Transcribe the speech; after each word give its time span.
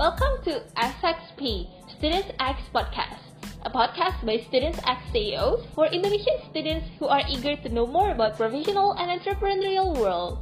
Welcome 0.00 0.42
to 0.44 0.62
SXP, 0.80 1.68
Students 1.98 2.32
X 2.40 2.62
Podcast, 2.74 3.20
a 3.66 3.68
podcast 3.68 4.24
by 4.24 4.38
Students 4.48 4.80
X 4.86 4.98
CEOs 5.12 5.66
for 5.74 5.92
Indonesian 5.92 6.40
students 6.48 6.86
who 6.98 7.04
are 7.04 7.20
eager 7.28 7.54
to 7.56 7.68
know 7.68 7.86
more 7.86 8.10
about 8.10 8.38
professional 8.38 8.92
and 8.92 9.20
entrepreneurial 9.20 9.94
world. 10.00 10.38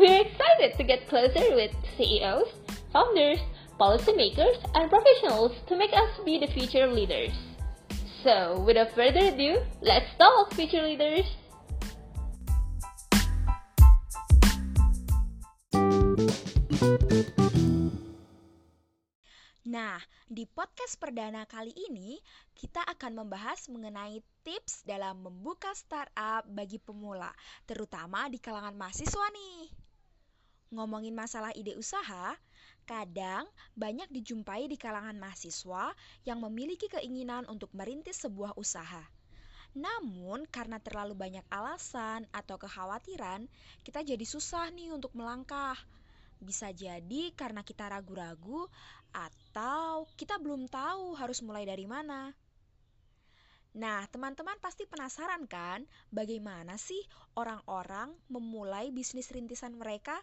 We're 0.00 0.26
excited 0.26 0.76
to 0.76 0.82
get 0.82 1.08
closer 1.08 1.54
with 1.54 1.70
CEOs, 1.96 2.48
founders, 2.92 3.38
policymakers, 3.78 4.58
and 4.74 4.90
professionals 4.90 5.52
to 5.68 5.76
make 5.76 5.92
us 5.92 6.18
be 6.24 6.40
the 6.40 6.50
future 6.50 6.88
leaders. 6.88 7.30
So, 8.24 8.64
without 8.66 8.90
further 8.96 9.30
ado, 9.30 9.62
let's 9.80 10.10
talk, 10.18 10.54
future 10.54 10.82
leaders! 10.82 11.26
Nah, 19.72 19.96
di 20.28 20.44
podcast 20.44 21.00
perdana 21.00 21.48
kali 21.48 21.72
ini 21.72 22.20
kita 22.52 22.84
akan 22.92 23.24
membahas 23.24 23.72
mengenai 23.72 24.20
tips 24.44 24.84
dalam 24.84 25.24
membuka 25.24 25.72
startup 25.72 26.44
bagi 26.44 26.76
pemula, 26.76 27.32
terutama 27.64 28.28
di 28.28 28.36
kalangan 28.36 28.76
mahasiswa 28.76 29.32
nih. 29.32 29.72
Ngomongin 30.76 31.16
masalah 31.16 31.56
ide 31.56 31.72
usaha, 31.80 32.36
kadang 32.84 33.48
banyak 33.72 34.12
dijumpai 34.12 34.68
di 34.68 34.76
kalangan 34.76 35.16
mahasiswa 35.16 35.96
yang 36.28 36.44
memiliki 36.44 36.92
keinginan 36.92 37.48
untuk 37.48 37.72
merintis 37.72 38.20
sebuah 38.28 38.52
usaha. 38.60 39.08
Namun, 39.72 40.44
karena 40.52 40.84
terlalu 40.84 41.16
banyak 41.16 41.48
alasan 41.48 42.28
atau 42.28 42.60
kekhawatiran, 42.60 43.48
kita 43.80 44.04
jadi 44.04 44.24
susah 44.28 44.68
nih 44.68 44.92
untuk 44.92 45.16
melangkah. 45.16 45.80
Bisa 46.42 46.74
jadi 46.74 47.30
karena 47.38 47.62
kita 47.62 47.86
ragu-ragu 47.86 48.66
atau 49.12 50.08
kita 50.16 50.40
belum 50.40 50.66
tahu 50.66 51.16
harus 51.16 51.44
mulai 51.44 51.68
dari 51.68 51.84
mana. 51.84 52.32
Nah, 53.72 54.04
teman-teman 54.12 54.60
pasti 54.60 54.84
penasaran 54.84 55.48
kan 55.48 55.88
bagaimana 56.12 56.76
sih 56.76 57.00
orang-orang 57.32 58.12
memulai 58.28 58.92
bisnis 58.92 59.32
rintisan 59.32 59.80
mereka? 59.80 60.20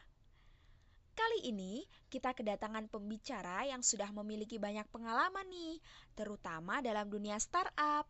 Kali 1.18 1.50
ini 1.50 1.82
kita 2.14 2.38
kedatangan 2.38 2.88
pembicara 2.94 3.66
yang 3.66 3.82
sudah 3.82 4.14
memiliki 4.14 4.62
banyak 4.62 4.86
pengalaman 4.94 5.50
nih, 5.50 5.82
terutama 6.14 6.80
dalam 6.86 7.10
dunia 7.10 7.42
startup, 7.42 8.06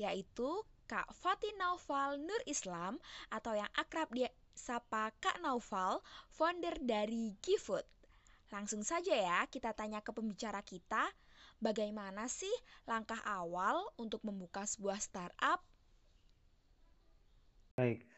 yaitu 0.00 0.48
Kak 0.88 1.12
Fatih 1.12 1.52
Naufal 1.60 2.16
Nur 2.16 2.42
Islam 2.48 2.96
atau 3.28 3.52
yang 3.52 3.68
akrab 3.76 4.08
dia 4.10 4.32
sapa 4.56 5.12
Kak 5.20 5.38
Naufal, 5.44 6.00
founder 6.32 6.74
dari 6.80 7.36
GiFood. 7.44 7.97
Langsung 8.48 8.80
saja 8.80 9.12
ya, 9.12 9.44
kita 9.52 9.76
tanya 9.76 10.00
ke 10.00 10.08
pembicara 10.08 10.64
kita, 10.64 11.04
bagaimana 11.60 12.24
sih 12.32 12.52
langkah 12.88 13.20
awal 13.28 13.76
untuk 14.00 14.24
membuka 14.24 14.64
sebuah 14.64 14.96
startup? 15.04 15.60
Baik, 17.76 18.08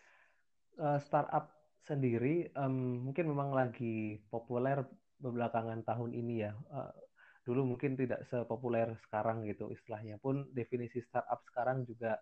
uh, 0.78 1.02
startup 1.02 1.50
sendiri 1.82 2.52
um, 2.54 3.10
mungkin 3.10 3.26
memang 3.26 3.50
lagi 3.50 4.22
populer 4.30 4.86
belakangan 5.18 5.82
tahun 5.82 6.14
ini 6.14 6.34
ya. 6.46 6.54
Uh, 6.70 6.94
dulu 7.42 7.74
mungkin 7.74 7.98
tidak 7.98 8.22
sepopuler 8.30 8.94
sekarang 9.08 9.42
gitu 9.48 9.72
istilahnya 9.72 10.20
pun 10.20 10.46
definisi 10.54 11.02
startup 11.02 11.42
sekarang 11.50 11.82
juga 11.88 12.20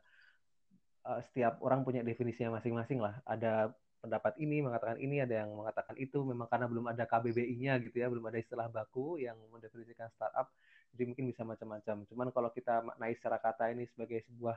uh, 1.05 1.21
setiap 1.29 1.61
orang 1.61 1.85
punya 1.85 2.01
definisinya 2.01 2.57
masing-masing 2.57 3.03
lah. 3.03 3.21
Ada 3.29 3.69
pendapat 3.99 4.39
ini 4.43 4.63
mengatakan 4.63 4.99
ini, 4.99 5.23
ada 5.23 5.45
yang 5.45 5.51
mengatakan 5.55 5.95
itu. 5.99 6.23
Memang 6.23 6.47
karena 6.51 6.67
belum 6.71 6.87
ada 6.91 7.05
KBBI-nya 7.07 7.79
gitu 7.85 7.97
ya, 7.99 8.07
belum 8.11 8.25
ada 8.31 8.39
istilah 8.39 8.67
baku 8.71 9.19
yang 9.21 9.37
mendefinisikan 9.51 10.09
startup. 10.15 10.51
Jadi 10.95 11.03
mungkin 11.15 11.25
bisa 11.31 11.43
macam-macam. 11.45 12.07
Cuman 12.09 12.29
kalau 12.33 12.51
kita 12.55 12.83
maknai 12.83 13.15
secara 13.19 13.39
kata 13.39 13.71
ini 13.75 13.85
sebagai 13.91 14.25
sebuah 14.31 14.57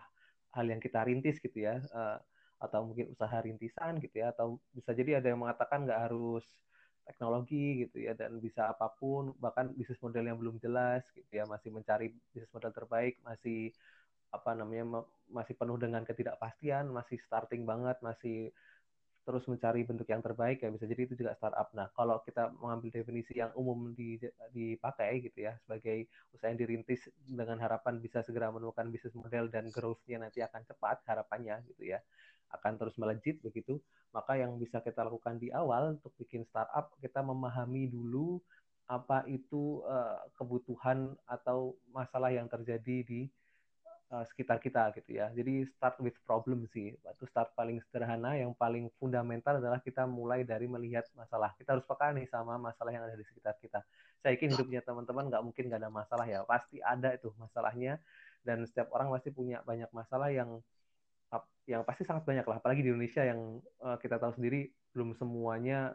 hal 0.55 0.65
yang 0.67 0.79
kita 0.79 1.03
rintis 1.03 1.37
gitu 1.39 1.57
ya, 1.57 1.79
uh, 1.91 2.17
atau 2.61 2.85
mungkin 2.85 3.11
usaha 3.11 3.37
rintisan 3.41 3.99
gitu 3.99 4.21
ya, 4.21 4.31
atau 4.31 4.61
bisa 4.71 4.91
jadi 4.93 5.19
ada 5.23 5.27
yang 5.33 5.41
mengatakan 5.41 5.83
nggak 5.83 6.01
harus 6.11 6.45
teknologi 7.11 7.85
gitu 7.85 7.97
ya 8.07 8.13
dan 8.13 8.37
bisa 8.37 8.71
apa 8.71 8.87
pun 8.93 9.33
bahkan 9.41 9.73
bisnis 9.73 9.99
model 9.99 10.23
yang 10.31 10.37
belum 10.37 10.61
jelas 10.61 11.03
gitu 11.11 11.27
ya 11.33 11.43
masih 11.49 11.73
mencari 11.73 12.13
bisnis 12.31 12.47
model 12.53 12.71
terbaik 12.71 13.17
masih 13.25 13.73
apa 14.31 14.55
namanya 14.55 15.03
masih 15.27 15.53
penuh 15.59 15.75
dengan 15.75 16.07
ketidakpastian 16.07 16.87
masih 16.87 17.19
starting 17.27 17.67
banget 17.67 17.99
masih 17.99 18.55
terus 19.21 19.45
mencari 19.45 19.85
bentuk 19.85 20.09
yang 20.09 20.19
terbaik 20.19 20.65
ya 20.65 20.69
bisa 20.73 20.89
jadi 20.89 21.05
itu 21.05 21.13
juga 21.13 21.37
startup. 21.37 21.69
Nah 21.77 21.93
kalau 21.93 22.19
kita 22.25 22.49
mengambil 22.57 22.89
definisi 22.89 23.37
yang 23.37 23.53
umum 23.53 23.93
dipakai 24.53 25.21
gitu 25.21 25.45
ya 25.45 25.53
sebagai 25.61 26.09
usaha 26.33 26.49
yang 26.49 26.59
dirintis 26.59 27.05
dengan 27.21 27.61
harapan 27.61 28.01
bisa 28.01 28.25
segera 28.25 28.49
menemukan 28.49 28.89
bisnis 28.89 29.13
model 29.13 29.47
dan 29.53 29.69
growth-nya 29.69 30.25
nanti 30.25 30.41
akan 30.41 30.65
cepat 30.65 31.05
harapannya 31.05 31.61
gitu 31.69 31.93
ya 31.93 32.01
akan 32.51 32.75
terus 32.75 32.95
melejit 32.99 33.39
begitu 33.39 33.79
maka 34.11 34.35
yang 34.35 34.59
bisa 34.59 34.83
kita 34.83 35.07
lakukan 35.07 35.39
di 35.39 35.47
awal 35.55 35.95
untuk 35.95 36.11
bikin 36.19 36.43
startup 36.43 36.91
kita 36.99 37.23
memahami 37.23 37.87
dulu 37.87 38.43
apa 38.91 39.23
itu 39.31 39.79
uh, 39.87 40.19
kebutuhan 40.35 41.15
atau 41.23 41.79
masalah 41.95 42.27
yang 42.27 42.51
terjadi 42.51 43.07
di 43.07 43.21
uh, 44.11 44.25
sekitar 44.29 44.59
kita 44.59 44.91
gitu 44.99 45.17
ya. 45.17 45.31
Jadi 45.31 45.65
start 45.73 45.97
with 46.03 46.15
problem 46.27 46.67
sih. 46.75 46.93
Itu 46.93 47.25
start 47.31 47.55
paling 47.55 47.79
sederhana, 47.87 48.35
yang 48.35 48.51
paling 48.53 48.91
fundamental 48.99 49.57
adalah 49.57 49.79
kita 49.79 50.03
mulai 50.03 50.43
dari 50.43 50.67
melihat 50.67 51.07
masalah. 51.15 51.55
Kita 51.55 51.73
harus 51.73 51.87
peka 51.87 52.11
nih 52.11 52.27
sama 52.27 52.59
masalah 52.59 52.91
yang 52.91 53.07
ada 53.07 53.15
di 53.15 53.25
sekitar 53.25 53.55
kita. 53.63 53.79
Saya 54.21 54.37
yakin 54.37 54.53
hidupnya 54.53 54.85
teman-teman 54.85 55.31
nggak 55.31 55.43
mungkin 55.43 55.63
nggak 55.71 55.81
ada 55.81 55.91
masalah 55.91 56.25
ya. 56.27 56.43
Pasti 56.43 56.83
ada 56.83 57.15
itu 57.15 57.31
masalahnya. 57.39 57.97
Dan 58.41 58.65
setiap 58.65 58.89
orang 58.93 59.13
pasti 59.13 59.29
punya 59.31 59.61
banyak 59.63 59.89
masalah 59.93 60.29
yang 60.29 60.59
yang 61.69 61.85
pasti 61.87 62.03
sangat 62.03 62.25
banyak 62.25 62.43
lah. 62.43 62.57
Apalagi 62.59 62.81
di 62.83 62.89
Indonesia 62.91 63.23
yang 63.23 63.61
uh, 63.85 63.95
kita 64.01 64.17
tahu 64.17 64.35
sendiri 64.35 64.67
belum 64.91 65.15
semuanya 65.15 65.93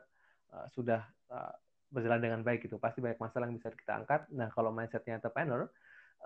uh, 0.55 0.67
sudah 0.73 1.05
uh, 1.29 1.55
berjalan 1.91 2.23
dengan 2.23 2.41
baik 2.47 2.65
gitu. 2.65 2.79
Pasti 2.79 3.03
banyak 3.03 3.19
masalah 3.19 3.51
yang 3.51 3.59
bisa 3.59 3.75
kita 3.75 3.99
angkat. 3.99 4.31
Nah 4.33 4.49
kalau 4.55 4.71
mindsetnya 4.71 5.19
entrepreneur, 5.19 5.67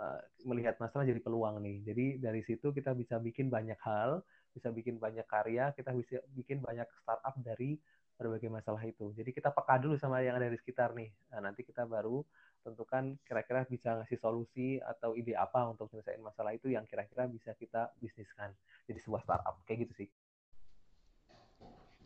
Eh, 0.01 0.21
melihat 0.49 0.81
masalah 0.81 1.05
jadi 1.05 1.21
peluang 1.21 1.61
nih. 1.61 1.85
Jadi 1.85 2.07
dari 2.17 2.41
situ 2.41 2.73
kita 2.73 2.97
bisa 2.97 3.21
bikin 3.21 3.53
banyak 3.53 3.77
hal, 3.85 4.25
bisa 4.57 4.73
bikin 4.73 4.97
banyak 4.97 5.29
karya, 5.29 5.77
kita 5.77 5.93
bisa 5.93 6.25
bikin 6.33 6.65
banyak 6.65 6.89
startup 7.05 7.37
dari 7.45 7.77
berbagai 8.17 8.49
masalah 8.49 8.81
itu. 8.89 9.13
Jadi 9.13 9.29
kita 9.37 9.53
peka 9.53 9.77
dulu 9.77 10.01
sama 10.01 10.25
yang 10.25 10.41
ada 10.41 10.49
di 10.49 10.57
sekitar 10.57 10.97
nih. 10.97 11.13
Nah, 11.37 11.45
nanti 11.45 11.69
kita 11.69 11.85
baru 11.85 12.25
tentukan 12.65 13.21
kira-kira 13.29 13.69
bisa 13.69 14.01
ngasih 14.01 14.17
solusi 14.17 14.81
atau 14.81 15.13
ide 15.13 15.37
apa 15.37 15.69
untuk 15.69 15.93
menyelesaikan 15.93 16.25
masalah 16.25 16.57
itu 16.57 16.73
yang 16.73 16.89
kira-kira 16.89 17.29
bisa 17.29 17.53
kita 17.61 17.93
bisniskan 18.01 18.57
jadi 18.89 19.05
sebuah 19.05 19.21
startup. 19.21 19.61
Kayak 19.69 19.85
gitu 19.85 20.05
sih. 20.05 20.09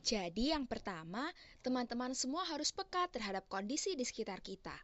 Jadi 0.02 0.50
yang 0.50 0.66
pertama, 0.66 1.30
teman-teman 1.62 2.10
semua 2.12 2.42
harus 2.42 2.74
peka 2.74 3.06
terhadap 3.06 3.46
kondisi 3.46 3.94
di 3.94 4.02
sekitar 4.02 4.42
kita. 4.42 4.74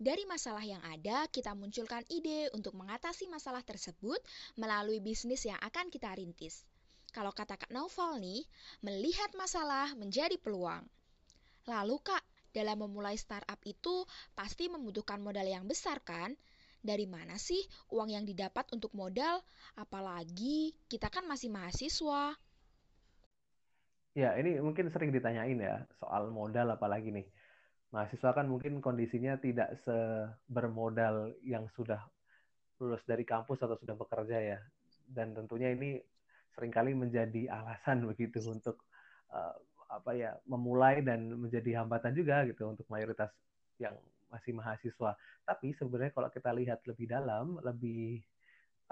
Dari 0.00 0.24
masalah 0.26 0.62
yang 0.64 0.82
ada, 0.82 1.26
kita 1.30 1.54
munculkan 1.54 2.02
ide 2.10 2.50
untuk 2.52 2.74
mengatasi 2.74 3.30
masalah 3.30 3.62
tersebut 3.62 4.18
melalui 4.58 4.98
bisnis 4.98 5.46
yang 5.46 5.58
akan 5.62 5.88
kita 5.88 6.12
rintis. 6.14 6.66
Kalau 7.14 7.30
kata 7.30 7.54
Kak 7.54 7.70
Naufal 7.70 8.18
nih, 8.18 8.42
melihat 8.82 9.30
masalah 9.38 9.94
menjadi 9.94 10.34
peluang. 10.34 10.82
Lalu 11.70 11.96
Kak, 12.02 12.24
dalam 12.50 12.82
memulai 12.82 13.14
startup 13.14 13.58
itu 13.62 14.06
pasti 14.34 14.66
membutuhkan 14.66 15.22
modal 15.22 15.46
yang 15.46 15.66
besar 15.66 16.02
kan? 16.02 16.34
Dari 16.84 17.08
mana 17.08 17.40
sih 17.40 17.62
uang 17.94 18.12
yang 18.12 18.26
didapat 18.28 18.68
untuk 18.74 18.92
modal? 18.92 19.40
Apalagi 19.78 20.76
kita 20.90 21.08
kan 21.08 21.24
masih 21.24 21.48
mahasiswa. 21.48 22.36
Ya, 24.14 24.30
ini 24.38 24.62
mungkin 24.62 24.86
sering 24.94 25.10
ditanyain 25.10 25.58
ya 25.58 25.86
soal 25.98 26.30
modal 26.30 26.70
apalagi 26.70 27.10
nih 27.10 27.26
mahasiswa 27.94 28.34
kan 28.34 28.50
mungkin 28.50 28.82
kondisinya 28.82 29.38
tidak 29.38 29.78
sebermodal 29.86 31.30
yang 31.46 31.70
sudah 31.78 32.02
lulus 32.82 33.06
dari 33.06 33.22
kampus 33.22 33.62
atau 33.62 33.78
sudah 33.78 33.94
bekerja 33.94 34.38
ya. 34.42 34.58
Dan 35.06 35.30
tentunya 35.30 35.70
ini 35.70 36.02
sering 36.58 36.74
kali 36.74 36.90
menjadi 36.98 37.46
alasan 37.54 38.02
begitu 38.10 38.42
untuk 38.50 38.82
uh, 39.30 39.54
apa 39.86 40.10
ya 40.18 40.34
memulai 40.50 41.06
dan 41.06 41.30
menjadi 41.38 41.86
hambatan 41.86 42.18
juga 42.18 42.42
gitu 42.50 42.66
untuk 42.66 42.82
mayoritas 42.90 43.30
yang 43.78 43.94
masih 44.26 44.50
mahasiswa. 44.58 45.14
Tapi 45.46 45.70
sebenarnya 45.78 46.10
kalau 46.10 46.26
kita 46.34 46.50
lihat 46.50 46.82
lebih 46.90 47.06
dalam, 47.06 47.62
lebih 47.62 48.18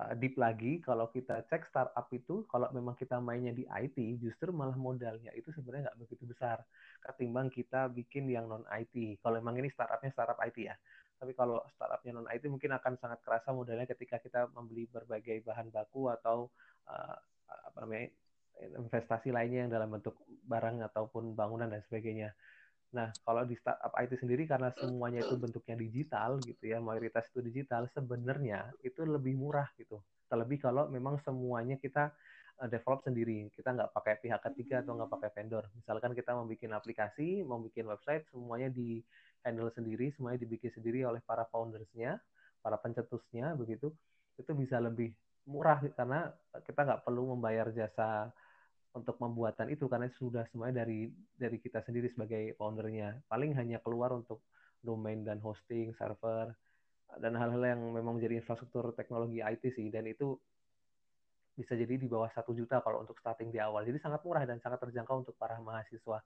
uh, 0.01 0.13
deep 0.17 0.41
lagi 0.41 0.81
kalau 0.81 1.11
kita 1.13 1.45
cek 1.51 1.69
startup 1.69 2.07
itu 2.15 2.47
kalau 2.49 2.71
memang 2.73 2.97
kita 2.97 3.21
mainnya 3.21 3.53
di 3.53 3.69
IT 3.69 3.99
justru 4.23 4.55
malah 4.55 4.77
modalnya 4.77 5.35
itu 5.37 5.53
sebenarnya 5.53 5.93
nggak 5.93 6.01
begitu 6.07 6.25
besar 6.25 6.65
ketimbang 7.03 7.51
kita 7.51 7.91
bikin 7.91 8.31
yang 8.31 8.47
non 8.49 8.65
IT 8.71 9.21
kalau 9.21 9.43
memang 9.43 9.59
ini 9.59 9.69
startupnya 9.75 10.15
startup 10.15 10.39
IT 10.41 10.59
ya. 10.63 10.77
Tapi 11.23 11.39
kalau 11.39 11.63
startupnya 11.79 12.19
non 12.19 12.29
IT 12.31 12.47
mungkin 12.51 12.75
akan 12.75 12.99
sangat 12.99 13.23
kerasa 13.23 13.55
modalnya 13.55 13.87
ketika 13.87 14.19
kita 14.19 14.51
membeli 14.55 14.91
berbagai 14.91 15.43
bahan 15.47 15.71
baku 15.71 16.11
atau 16.11 16.51
uh, 16.91 17.17
apa 17.47 17.79
namanya 17.85 18.11
investasi 18.63 19.35
lainnya 19.35 19.67
yang 19.67 19.73
dalam 19.73 19.91
bentuk 19.91 20.15
barang 20.47 20.83
ataupun 20.93 21.35
bangunan 21.35 21.67
dan 21.67 21.83
sebagainya 21.87 22.31
Nah, 22.93 23.09
kalau 23.25 23.49
di 23.49 23.57
startup 23.57 23.93
IT 23.97 24.21
sendiri 24.21 24.45
karena 24.45 24.69
semuanya 24.77 25.25
itu 25.25 25.35
bentuknya 25.41 25.77
digital 25.81 26.37
gitu 26.45 26.65
ya, 26.69 26.79
mayoritas 26.79 27.25
itu 27.33 27.41
digital, 27.41 27.89
sebenarnya 27.97 28.69
itu 28.85 29.01
lebih 29.09 29.33
murah 29.41 29.65
gitu. 29.81 29.97
Terlebih 30.29 30.61
kalau 30.61 30.93
memang 30.93 31.17
semuanya 31.25 31.81
kita 31.81 32.13
eh, 32.61 32.69
develop 32.69 33.01
sendiri, 33.09 33.49
kita 33.57 33.73
nggak 33.73 33.91
pakai 33.97 34.15
pihak 34.21 34.41
ketiga 34.53 34.85
atau 34.85 34.93
nggak 35.01 35.09
pakai 35.09 35.31
vendor. 35.33 35.65
Misalkan 35.73 36.13
kita 36.13 36.37
mau 36.37 36.45
bikin 36.45 36.71
aplikasi, 36.77 37.41
mau 37.49 37.65
bikin 37.65 37.89
website, 37.89 38.29
semuanya 38.29 38.69
di 38.69 39.01
handle 39.41 39.73
sendiri, 39.73 40.13
semuanya 40.13 40.39
dibikin 40.45 40.71
sendiri 40.77 41.09
oleh 41.09 41.25
para 41.25 41.49
foundersnya, 41.49 42.21
para 42.61 42.77
pencetusnya 42.77 43.57
begitu, 43.57 43.89
itu 44.37 44.53
bisa 44.53 44.77
lebih 44.79 45.17
murah 45.49 45.83
karena 45.99 46.31
kita 46.63 46.81
nggak 46.87 47.03
perlu 47.03 47.35
membayar 47.35 47.67
jasa 47.75 48.31
untuk 48.93 49.17
pembuatan 49.17 49.73
itu 49.73 49.89
karena 49.89 50.09
sudah 50.21 50.45
semuanya 50.53 50.85
dari 50.85 51.09
dari 51.37 51.57
kita 51.57 51.81
sendiri 51.85 52.13
sebagai 52.13 52.53
foundernya. 52.61 53.25
Paling 53.29 53.57
hanya 53.57 53.81
keluar 53.81 54.13
untuk 54.13 54.45
domain 54.85 55.25
dan 55.25 55.41
hosting, 55.41 55.97
server, 55.97 56.53
dan 57.21 57.33
hal-hal 57.37 57.63
yang 57.77 57.81
memang 57.93 58.21
menjadi 58.21 58.41
infrastruktur 58.45 58.93
teknologi 58.93 59.41
IT 59.41 59.65
sih. 59.73 59.89
Dan 59.89 60.09
itu 60.09 60.37
bisa 61.53 61.77
jadi 61.77 62.01
di 62.01 62.09
bawah 62.09 62.29
satu 62.33 62.57
juta 62.57 62.81
kalau 62.81 63.05
untuk 63.05 63.17
starting 63.21 63.53
di 63.53 63.61
awal. 63.61 63.85
Jadi 63.85 64.01
sangat 64.01 64.25
murah 64.25 64.45
dan 64.45 64.61
sangat 64.61 64.81
terjangkau 64.81 65.25
untuk 65.25 65.37
para 65.37 65.61
mahasiswa 65.61 66.21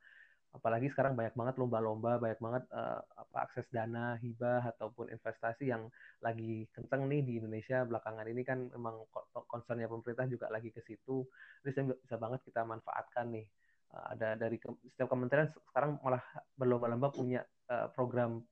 apalagi 0.57 0.89
sekarang 0.91 1.13
banyak 1.15 1.37
banget 1.37 1.55
lomba-lomba, 1.61 2.17
banyak 2.17 2.41
banget 2.41 2.65
uh, 2.73 3.01
apa 3.05 3.37
akses 3.45 3.69
dana, 3.69 4.17
hibah 4.19 4.65
ataupun 4.77 5.13
investasi 5.13 5.69
yang 5.69 5.87
lagi 6.25 6.65
kenceng 6.73 7.07
nih 7.07 7.21
di 7.23 7.33
Indonesia 7.39 7.85
belakangan 7.85 8.27
ini 8.27 8.43
kan 8.43 8.73
memang 8.73 9.05
concernnya 9.47 9.87
pemerintah 9.87 10.25
juga 10.27 10.49
lagi 10.49 10.73
ke 10.73 10.81
situ. 10.83 11.23
Jadi 11.61 11.95
bisa 12.01 12.17
banget 12.17 12.41
kita 12.43 12.65
manfaatkan 12.65 13.31
nih. 13.37 13.47
Uh, 13.93 14.07
ada 14.19 14.35
dari 14.35 14.59
ke, 14.59 14.67
setiap 14.91 15.13
kementerian 15.13 15.47
sekarang 15.71 16.01
malah 16.03 16.25
berlomba-lomba 16.59 17.13
punya 17.15 17.47
uh, 17.71 17.87
program 17.95 18.43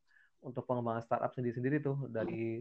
untuk 0.44 0.68
pengembangan 0.68 1.02
startup 1.02 1.32
sendiri-sendiri 1.34 1.80
tuh 1.80 2.06
dari 2.06 2.60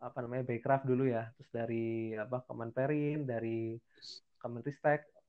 apa 0.00 0.18
namanya 0.24 0.48
Baycraft 0.48 0.88
dulu 0.88 1.04
ya, 1.08 1.28
terus 1.36 1.50
dari 1.52 2.16
apa 2.16 2.40
Kemenperin, 2.48 3.28
dari 3.28 3.76
Kemenristek, 4.40 5.19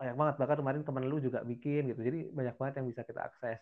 banyak 0.00 0.16
banget 0.16 0.34
bahkan 0.40 0.58
kemarin 0.64 0.80
teman 0.80 1.04
lu 1.04 1.20
juga 1.20 1.44
bikin 1.44 1.92
gitu 1.92 2.00
jadi 2.00 2.18
banyak 2.32 2.56
banget 2.56 2.74
yang 2.80 2.86
bisa 2.88 3.04
kita 3.04 3.20
akses 3.20 3.60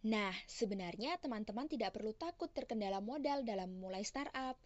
Nah, 0.00 0.32
sebenarnya 0.48 1.20
teman-teman 1.20 1.68
tidak 1.68 1.92
perlu 1.92 2.16
takut 2.16 2.48
terkendala 2.56 3.04
modal 3.04 3.44
dalam 3.44 3.68
memulai 3.68 4.00
startup. 4.00 4.56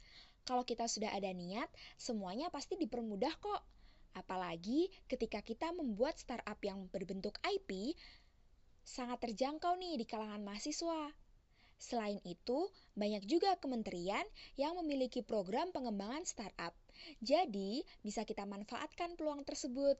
Kalau 0.46 0.62
kita 0.62 0.86
sudah 0.86 1.10
ada 1.10 1.26
niat, 1.34 1.66
semuanya 1.98 2.54
pasti 2.54 2.78
dipermudah 2.78 3.34
kok. 3.42 3.62
Apalagi 4.14 4.86
ketika 5.10 5.42
kita 5.42 5.74
membuat 5.74 6.22
startup 6.22 6.54
yang 6.62 6.86
berbentuk 6.86 7.34
IP, 7.42 7.98
sangat 8.86 9.26
terjangkau 9.26 9.74
nih 9.74 9.98
di 9.98 10.06
kalangan 10.06 10.38
mahasiswa. 10.46 11.10
Selain 11.82 12.22
itu, 12.22 12.70
banyak 12.94 13.26
juga 13.26 13.58
kementerian 13.58 14.22
yang 14.54 14.78
memiliki 14.78 15.26
program 15.26 15.74
pengembangan 15.74 16.22
startup. 16.22 16.78
Jadi, 17.18 17.82
bisa 18.06 18.22
kita 18.22 18.46
manfaatkan 18.46 19.18
peluang 19.18 19.42
tersebut. 19.42 19.98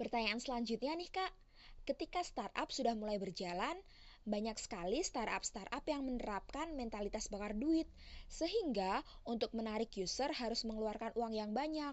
Pertanyaan 0.00 0.40
selanjutnya 0.40 0.96
nih 0.96 1.12
Kak, 1.12 1.32
ketika 1.84 2.24
startup 2.24 2.72
sudah 2.72 2.96
mulai 2.96 3.20
berjalan, 3.20 3.76
banyak 4.24 4.56
sekali 4.56 5.04
startup-startup 5.04 5.84
yang 5.84 6.08
menerapkan 6.08 6.72
mentalitas 6.72 7.28
bakar 7.28 7.52
duit, 7.52 7.84
sehingga 8.32 9.04
untuk 9.28 9.52
menarik 9.52 9.92
user 10.00 10.32
harus 10.32 10.64
mengeluarkan 10.64 11.12
uang 11.20 11.36
yang 11.36 11.52
banyak. 11.52 11.92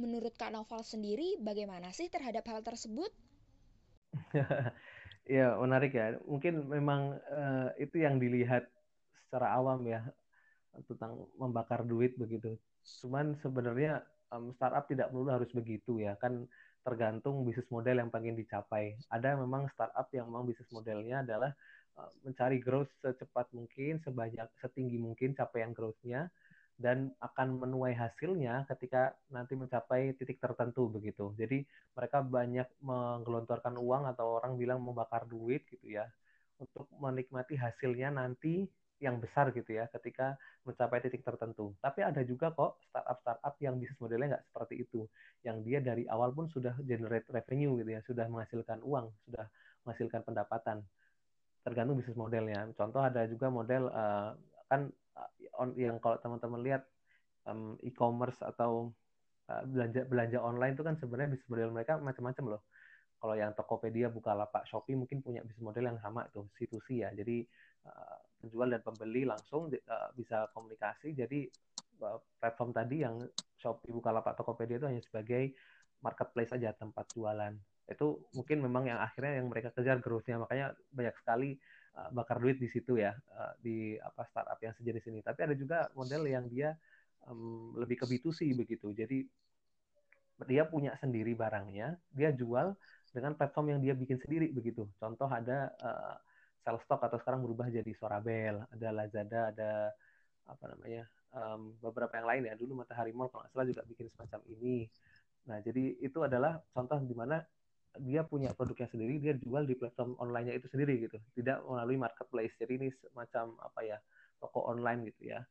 Menurut 0.00 0.32
Kak 0.40 0.48
Noval 0.48 0.80
sendiri, 0.80 1.36
bagaimana 1.44 1.92
sih 1.92 2.08
terhadap 2.08 2.48
hal 2.48 2.64
tersebut? 2.64 3.12
ya, 5.28 5.52
menarik 5.60 5.92
ya. 5.92 6.16
Mungkin 6.24 6.72
memang 6.72 7.20
uh, 7.20 7.68
itu 7.76 8.00
yang 8.00 8.16
dilihat 8.16 8.64
secara 9.28 9.60
awam 9.60 9.84
ya, 9.84 10.00
tentang 10.88 11.28
membakar 11.36 11.84
duit 11.84 12.16
begitu. 12.16 12.56
Cuman 13.04 13.36
sebenarnya 13.44 14.00
um, 14.32 14.56
startup 14.56 14.88
tidak 14.88 15.12
perlu 15.12 15.28
harus 15.28 15.52
begitu 15.52 16.00
ya, 16.00 16.16
kan 16.16 16.48
tergantung 16.82 17.46
bisnis 17.46 17.66
model 17.70 18.02
yang 18.02 18.10
pengen 18.10 18.34
dicapai. 18.34 18.98
Ada 19.08 19.38
memang 19.38 19.70
startup 19.70 20.10
yang 20.10 20.26
memang 20.30 20.50
bisnis 20.50 20.68
modelnya 20.74 21.22
adalah 21.22 21.50
uh, 21.98 22.10
mencari 22.26 22.58
growth 22.58 22.90
secepat 23.02 23.50
mungkin, 23.54 24.02
sebanyak 24.02 24.50
setinggi 24.58 24.98
mungkin 24.98 25.34
capaian 25.34 25.70
growth-nya 25.70 26.26
dan 26.82 27.14
akan 27.22 27.62
menuai 27.62 27.94
hasilnya 27.94 28.66
ketika 28.66 29.14
nanti 29.30 29.54
mencapai 29.54 30.18
titik 30.18 30.42
tertentu 30.42 30.90
begitu. 30.90 31.30
Jadi 31.38 31.62
mereka 31.94 32.24
banyak 32.24 32.66
menggelontorkan 32.82 33.78
uang 33.78 34.10
atau 34.10 34.42
orang 34.42 34.58
bilang 34.58 34.82
membakar 34.82 35.22
duit 35.30 35.62
gitu 35.70 36.02
ya 36.02 36.10
untuk 36.58 36.90
menikmati 36.98 37.58
hasilnya 37.58 38.14
nanti 38.14 38.66
yang 39.02 39.18
besar 39.18 39.50
gitu 39.50 39.74
ya 39.74 39.90
ketika 39.90 40.38
mencapai 40.62 41.02
titik 41.02 41.26
tertentu. 41.26 41.74
Tapi 41.82 42.06
ada 42.06 42.22
juga 42.22 42.54
kok 42.54 42.78
startup-startup 42.86 43.54
yang 43.58 43.74
bisnis 43.82 43.98
modelnya 43.98 44.38
nggak 44.38 44.44
seperti 44.46 44.74
itu, 44.86 45.10
yang 45.42 45.58
dia 45.66 45.82
dari 45.82 46.06
awal 46.06 46.30
pun 46.30 46.46
sudah 46.46 46.78
generate 46.86 47.26
revenue 47.34 47.74
gitu 47.82 47.90
ya, 47.90 48.00
sudah 48.06 48.30
menghasilkan 48.30 48.78
uang, 48.86 49.10
sudah 49.26 49.44
menghasilkan 49.82 50.22
pendapatan. 50.22 50.86
Tergantung 51.66 51.98
bisnis 51.98 52.14
modelnya. 52.14 52.70
Contoh 52.78 53.02
ada 53.02 53.26
juga 53.26 53.50
model 53.50 53.90
uh, 53.90 54.38
kan 54.70 54.86
uh, 55.18 55.30
on, 55.58 55.74
yang 55.74 55.98
kalau 55.98 56.22
teman-teman 56.22 56.62
lihat 56.62 56.82
um, 57.50 57.74
e-commerce 57.82 58.38
atau 58.38 58.94
uh, 59.50 59.62
belanja 59.66 60.06
belanja 60.06 60.38
online 60.38 60.78
itu 60.78 60.86
kan 60.86 60.94
sebenarnya 61.02 61.34
bisnis 61.34 61.50
model 61.50 61.74
mereka 61.74 61.98
macam-macam 61.98 62.58
loh. 62.58 62.62
Kalau 63.22 63.38
yang 63.38 63.54
Tokopedia, 63.54 64.10
Bukalapak, 64.10 64.66
Shopee 64.66 64.98
mungkin 64.98 65.22
punya 65.22 65.46
bisnis 65.46 65.62
model 65.62 65.94
yang 65.94 65.98
sama 66.02 66.26
itu, 66.26 66.42
C2C 66.58 67.06
ya. 67.06 67.10
Jadi 67.14 67.46
uh, 67.86 68.18
penjual 68.42 68.68
dan 68.70 68.82
pembeli 68.82 69.22
langsung 69.22 69.70
uh, 69.70 70.08
bisa 70.14 70.50
komunikasi. 70.50 71.14
Jadi 71.14 71.46
uh, 72.02 72.18
platform 72.42 72.70
tadi 72.74 73.06
yang 73.06 73.22
Shopee, 73.58 73.94
Bukalapak, 73.94 74.34
Tokopedia 74.34 74.82
itu 74.82 74.86
hanya 74.90 75.02
sebagai 75.02 75.54
marketplace 76.02 76.50
saja 76.50 76.74
tempat 76.74 77.06
jualan. 77.14 77.54
Itu 77.86 78.26
mungkin 78.34 78.62
memang 78.62 78.90
yang 78.90 78.98
akhirnya 78.98 79.38
yang 79.38 79.46
mereka 79.46 79.70
kejar 79.70 80.02
growth-nya. 80.02 80.42
Makanya 80.42 80.74
banyak 80.90 81.14
sekali 81.22 81.54
uh, 81.94 82.10
bakar 82.10 82.42
duit 82.42 82.58
di 82.58 82.66
situ 82.66 82.98
ya 82.98 83.14
uh, 83.14 83.54
di 83.62 83.94
apa 84.02 84.26
startup 84.26 84.58
yang 84.58 84.74
sejenis 84.74 85.04
ini. 85.14 85.20
Tapi 85.22 85.40
ada 85.46 85.54
juga 85.54 85.86
model 85.94 86.26
yang 86.26 86.50
dia 86.50 86.74
um, 87.30 87.78
lebih 87.78 88.02
ke 88.02 88.06
B2C 88.10 88.50
begitu. 88.58 88.90
Jadi 88.90 89.22
dia 90.42 90.66
punya 90.66 90.98
sendiri 90.98 91.38
barangnya, 91.38 91.94
dia 92.10 92.34
jual 92.34 92.74
dengan 93.14 93.38
platform 93.38 93.76
yang 93.76 93.80
dia 93.84 93.94
bikin 93.94 94.18
sendiri 94.18 94.50
begitu. 94.50 94.88
Contoh 94.98 95.30
ada 95.30 95.70
uh, 95.78 96.16
stock 96.62 97.02
atau 97.02 97.18
sekarang 97.18 97.42
berubah 97.42 97.66
jadi 97.68 97.92
Sorabel, 97.98 98.62
ada 98.70 98.88
Lazada, 98.94 99.50
ada 99.50 99.70
apa 100.46 100.64
namanya 100.74 101.06
um, 101.34 101.74
beberapa 101.82 102.14
yang 102.18 102.28
lain 102.28 102.42
ya. 102.50 102.54
Dulu 102.54 102.82
Matahari 102.82 103.10
Mall 103.10 103.30
kalau 103.30 103.42
nggak 103.46 103.52
salah 103.54 103.66
juga 103.66 103.82
bikin 103.86 104.06
semacam 104.14 104.40
ini. 104.54 104.86
Nah 105.50 105.58
jadi 105.58 105.98
itu 105.98 106.18
adalah 106.22 106.62
contoh 106.70 107.02
di 107.02 107.14
mana 107.18 107.42
dia 108.00 108.24
punya 108.24 108.54
produknya 108.56 108.88
sendiri, 108.88 109.20
dia 109.20 109.34
jual 109.36 109.68
di 109.68 109.76
platform 109.76 110.16
online-nya 110.16 110.56
itu 110.56 110.64
sendiri 110.72 110.96
gitu, 111.02 111.20
tidak 111.36 111.60
melalui 111.68 112.00
marketplace. 112.00 112.56
Jadi 112.56 112.72
ini 112.80 112.88
semacam 112.88 113.58
apa 113.60 113.80
ya 113.84 113.98
toko 114.40 114.64
online 114.64 115.12
gitu 115.12 115.34
ya, 115.36 115.44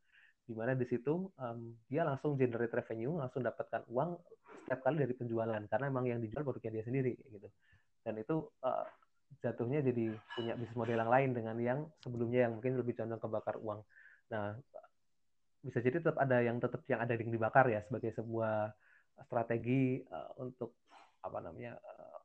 di 0.50 0.58
mana 0.58 0.74
di 0.74 0.90
situ 0.90 1.30
um, 1.38 1.60
dia 1.86 2.02
langsung 2.02 2.34
generate 2.42 2.74
revenue, 2.74 3.14
langsung 3.20 3.46
dapatkan 3.46 3.86
uang 3.94 4.18
setiap 4.66 4.82
kali 4.82 5.06
dari 5.06 5.14
penjualan 5.14 5.62
karena 5.70 5.86
memang 5.94 6.06
yang 6.10 6.20
dijual 6.24 6.42
produknya 6.42 6.82
dia 6.82 6.86
sendiri 6.88 7.14
gitu. 7.14 7.50
Dan 8.02 8.18
itu 8.18 8.50
uh, 8.66 8.86
jatuhnya 9.40 9.80
jadi 9.80 10.14
punya 10.36 10.54
bisnis 10.60 10.78
model 10.78 11.00
yang 11.00 11.12
lain 11.12 11.30
dengan 11.32 11.56
yang 11.58 11.80
sebelumnya 12.04 12.50
yang 12.50 12.60
mungkin 12.60 12.76
lebih 12.78 12.94
condong 13.00 13.22
ke 13.22 13.28
bakar 13.32 13.56
uang. 13.58 13.80
Nah, 14.30 14.54
bisa 15.62 15.78
jadi 15.80 16.02
tetap 16.02 16.18
ada 16.18 16.42
yang 16.42 16.58
tetap 16.58 16.82
yang 16.90 17.00
ada 17.02 17.14
yang 17.14 17.32
dibakar 17.32 17.70
ya 17.70 17.82
sebagai 17.86 18.12
sebuah 18.18 18.74
strategi 19.26 20.02
uh, 20.10 20.34
untuk 20.42 20.78
apa 21.22 21.38
namanya 21.38 21.78
uh, 21.78 22.21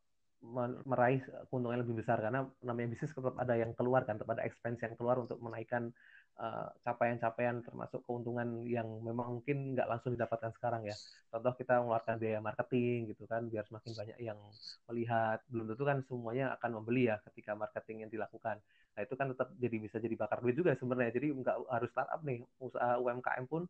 meraih 0.87 1.21
keuntungan 1.51 1.81
lebih 1.83 2.01
besar 2.05 2.21
karena 2.23 2.47
namanya 2.63 2.89
bisnis 2.95 3.11
tetap 3.11 3.35
ada 3.41 3.55
yang 3.57 3.73
keluar 3.75 4.05
kan 4.07 4.21
tetap 4.21 4.37
ada 4.37 4.45
expense 4.47 4.79
yang 4.85 4.95
keluar 4.95 5.19
untuk 5.19 5.41
menaikkan 5.43 5.91
Eh, 6.37 6.69
capaian-capaian 6.85 7.65
termasuk 7.65 8.05
keuntungan 8.05 8.61
yang 8.69 8.85
memang 9.01 9.41
mungkin 9.41 9.73
nggak 9.73 9.89
langsung 9.89 10.13
didapatkan 10.13 10.53
sekarang 10.53 10.85
ya. 10.85 10.93
Contoh 11.33 11.57
kita 11.57 11.81
mengeluarkan 11.81 12.21
biaya 12.21 12.45
marketing 12.45 13.09
gitu 13.09 13.25
kan 13.25 13.49
biar 13.49 13.65
semakin 13.65 13.93
banyak 13.97 14.19
yang 14.21 14.37
melihat. 14.85 15.41
Belum 15.49 15.65
tentu 15.73 15.89
kan 15.89 16.05
semuanya 16.05 16.53
akan 16.61 16.77
membeli 16.77 17.09
ya 17.09 17.17
ketika 17.33 17.57
marketing 17.57 18.05
yang 18.05 18.13
dilakukan. 18.13 18.61
Nah 18.61 19.01
itu 19.01 19.17
kan 19.17 19.33
tetap 19.33 19.49
jadi 19.57 19.77
bisa 19.81 19.97
jadi 19.97 20.13
bakar 20.13 20.45
duit 20.45 20.61
juga 20.61 20.77
sebenarnya. 20.77 21.17
Jadi 21.17 21.27
nggak 21.41 21.57
harus 21.73 21.89
startup 21.89 22.21
nih 22.21 22.45
usaha 22.61 23.01
UMKM 23.01 23.45
pun 23.49 23.65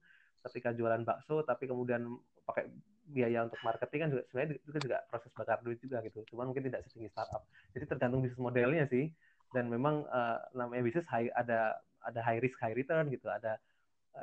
ketika 0.51 0.75
jualan 0.75 1.07
bakso 1.07 1.47
tapi 1.47 1.71
kemudian 1.71 2.19
pakai 2.43 2.67
biaya 3.07 3.47
untuk 3.47 3.59
marketing 3.63 4.01
kan 4.03 4.11
juga 4.11 4.23
sebenarnya 4.27 4.49
itu 4.59 4.79
juga 4.83 4.99
proses 5.07 5.31
bakar 5.33 5.59
duit 5.63 5.79
juga 5.79 6.03
gitu. 6.03 6.27
Cuman 6.35 6.51
mungkin 6.51 6.67
tidak 6.67 6.83
setinggi 6.91 7.11
startup. 7.15 7.47
Jadi 7.73 7.85
tergantung 7.87 8.21
bisnis 8.23 8.43
modelnya 8.43 8.85
sih. 8.91 9.11
Dan 9.55 9.71
memang 9.71 10.03
uh, 10.11 10.43
namanya 10.59 10.83
bisnis 10.83 11.07
ada 11.13 11.79
ada 12.03 12.21
high 12.23 12.43
risk 12.43 12.59
high 12.59 12.75
return 12.75 13.07
gitu. 13.15 13.31
Ada 13.31 13.63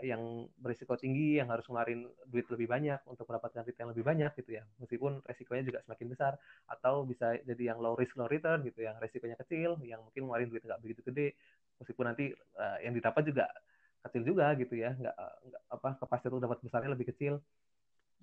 yang 0.02 0.50
berisiko 0.58 0.98
tinggi 0.98 1.38
yang 1.38 1.54
harus 1.54 1.70
ngeluarin 1.70 2.10
duit 2.26 2.50
lebih 2.50 2.66
banyak 2.66 2.98
untuk 3.06 3.30
mendapatkan 3.30 3.62
return 3.62 3.94
lebih 3.94 4.04
banyak 4.04 4.32
gitu 4.36 4.60
ya. 4.60 4.64
Meskipun 4.84 5.24
resikonya 5.24 5.64
juga 5.64 5.80
semakin 5.88 6.08
besar. 6.12 6.34
Atau 6.68 7.08
bisa 7.08 7.40
jadi 7.48 7.74
yang 7.74 7.80
low 7.80 7.96
risk 7.96 8.20
low 8.20 8.28
return 8.28 8.68
gitu 8.68 8.84
yang 8.84 9.00
resikonya 9.00 9.40
kecil 9.40 9.80
yang 9.88 10.04
mungkin 10.04 10.28
ngeluarin 10.28 10.50
duit 10.52 10.64
nggak 10.66 10.82
begitu 10.84 11.02
gede. 11.08 11.40
Meskipun 11.80 12.06
nanti 12.12 12.36
uh, 12.60 12.78
yang 12.84 12.92
didapat 12.92 13.24
juga 13.32 13.48
kecil 14.04 14.28
juga 14.28 14.52
gitu 14.60 14.76
ya. 14.76 14.92
Nggak, 14.92 15.16
nggak 15.16 15.62
apa 15.72 15.90
kepastian 16.04 16.32
untuk 16.36 16.44
dapat 16.52 16.60
besarnya 16.60 16.92
lebih 16.92 17.08
kecil 17.16 17.40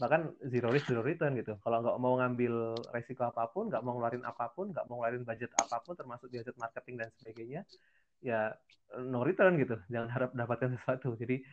bahkan 0.00 0.32
zero 0.48 0.72
risk 0.72 0.88
zero 0.88 1.04
return 1.04 1.36
gitu. 1.36 1.60
Kalau 1.60 1.84
nggak 1.84 1.98
mau 2.00 2.16
ngambil 2.16 2.80
resiko 2.96 3.28
apa 3.28 3.52
pun 3.52 3.68
nggak 3.68 3.84
mau 3.84 4.00
ngeluarin 4.00 4.24
apa 4.24 4.48
pun 4.50 4.72
nggak 4.72 4.88
mau 4.88 5.04
ngeluarin 5.04 5.22
budget 5.28 5.52
apa 5.60 5.76
pun 5.84 5.94
termasuk 5.94 6.32
budget 6.32 6.56
marketing 6.56 6.96
dan 6.96 7.08
sebagainya 7.20 7.62
ya 8.24 8.56
no 9.04 9.20
return 9.22 9.60
gitu. 9.60 9.76
Jangan 9.92 10.08
harap 10.08 10.30
dapatkan 10.32 10.80
sesuatu. 10.80 11.12
Jadi 11.20 11.44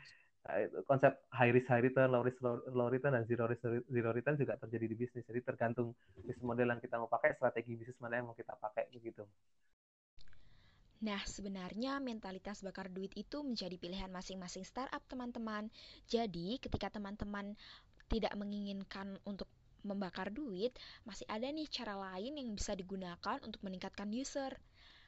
eh, 0.47 0.71
konsep 0.87 1.11
high 1.35 1.51
risk 1.51 1.67
high 1.67 1.83
return 1.83 2.07
low 2.07 2.23
risk 2.23 2.39
low, 2.39 2.63
low 2.71 2.87
return 2.87 3.13
dan 3.19 3.27
zero 3.27 3.45
risk 3.51 3.67
zero 3.67 4.09
return 4.15 4.39
juga 4.39 4.55
terjadi 4.55 4.85
di 4.87 4.95
bisnis. 4.95 5.27
Jadi 5.27 5.43
tergantung 5.43 5.91
bisnis 6.15 6.39
model 6.39 6.71
yang 6.71 6.79
kita 6.79 6.95
mau 6.95 7.11
pakai 7.11 7.35
strategi 7.35 7.75
bisnis 7.75 7.99
mana 7.99 8.23
yang 8.23 8.31
mau 8.31 8.37
kita 8.37 8.55
pakai 8.55 8.87
begitu. 8.95 9.27
Nah, 10.97 11.21
sebenarnya 11.29 12.01
mentalitas 12.01 12.65
bakar 12.65 12.89
duit 12.89 13.13
itu 13.13 13.45
menjadi 13.45 13.77
pilihan 13.77 14.09
masing-masing 14.09 14.65
startup 14.65 15.05
teman-teman. 15.05 15.69
Jadi, 16.09 16.57
ketika 16.57 16.89
teman-teman 16.89 17.53
tidak 18.07 18.33
menginginkan 18.39 19.19
untuk 19.27 19.47
membakar 19.85 20.33
duit, 20.33 20.75
masih 21.07 21.23
ada 21.31 21.47
nih 21.47 21.69
cara 21.71 21.95
lain 21.95 22.35
yang 22.39 22.49
bisa 22.51 22.75
digunakan 22.75 23.39
untuk 23.43 23.63
meningkatkan 23.63 24.11
user. 24.11 24.51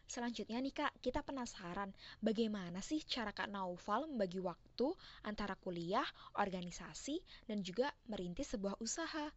Selanjutnya 0.09 0.57
nih 0.57 0.73
Kak, 0.73 1.05
kita 1.05 1.21
penasaran 1.21 1.93
bagaimana 2.17 2.81
sih 2.81 3.05
cara 3.05 3.29
Kak 3.29 3.45
Naufal 3.45 4.09
membagi 4.09 4.41
waktu 4.41 4.89
antara 5.21 5.53
kuliah, 5.53 6.05
organisasi, 6.33 7.21
dan 7.45 7.61
juga 7.61 7.93
merintis 8.09 8.49
sebuah 8.57 8.81
usaha. 8.81 9.29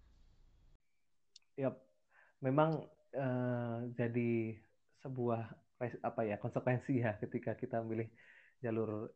Yap, 1.61 1.77
memang 2.41 2.89
uh, 3.13 3.85
jadi 3.93 4.57
sebuah 5.05 5.43
apa 5.83 6.21
ya 6.25 6.39
konsekuensi 6.39 7.03
ya 7.03 7.19
ketika 7.19 7.59
kita 7.59 7.83
milih 7.85 8.09
jalur 8.63 9.11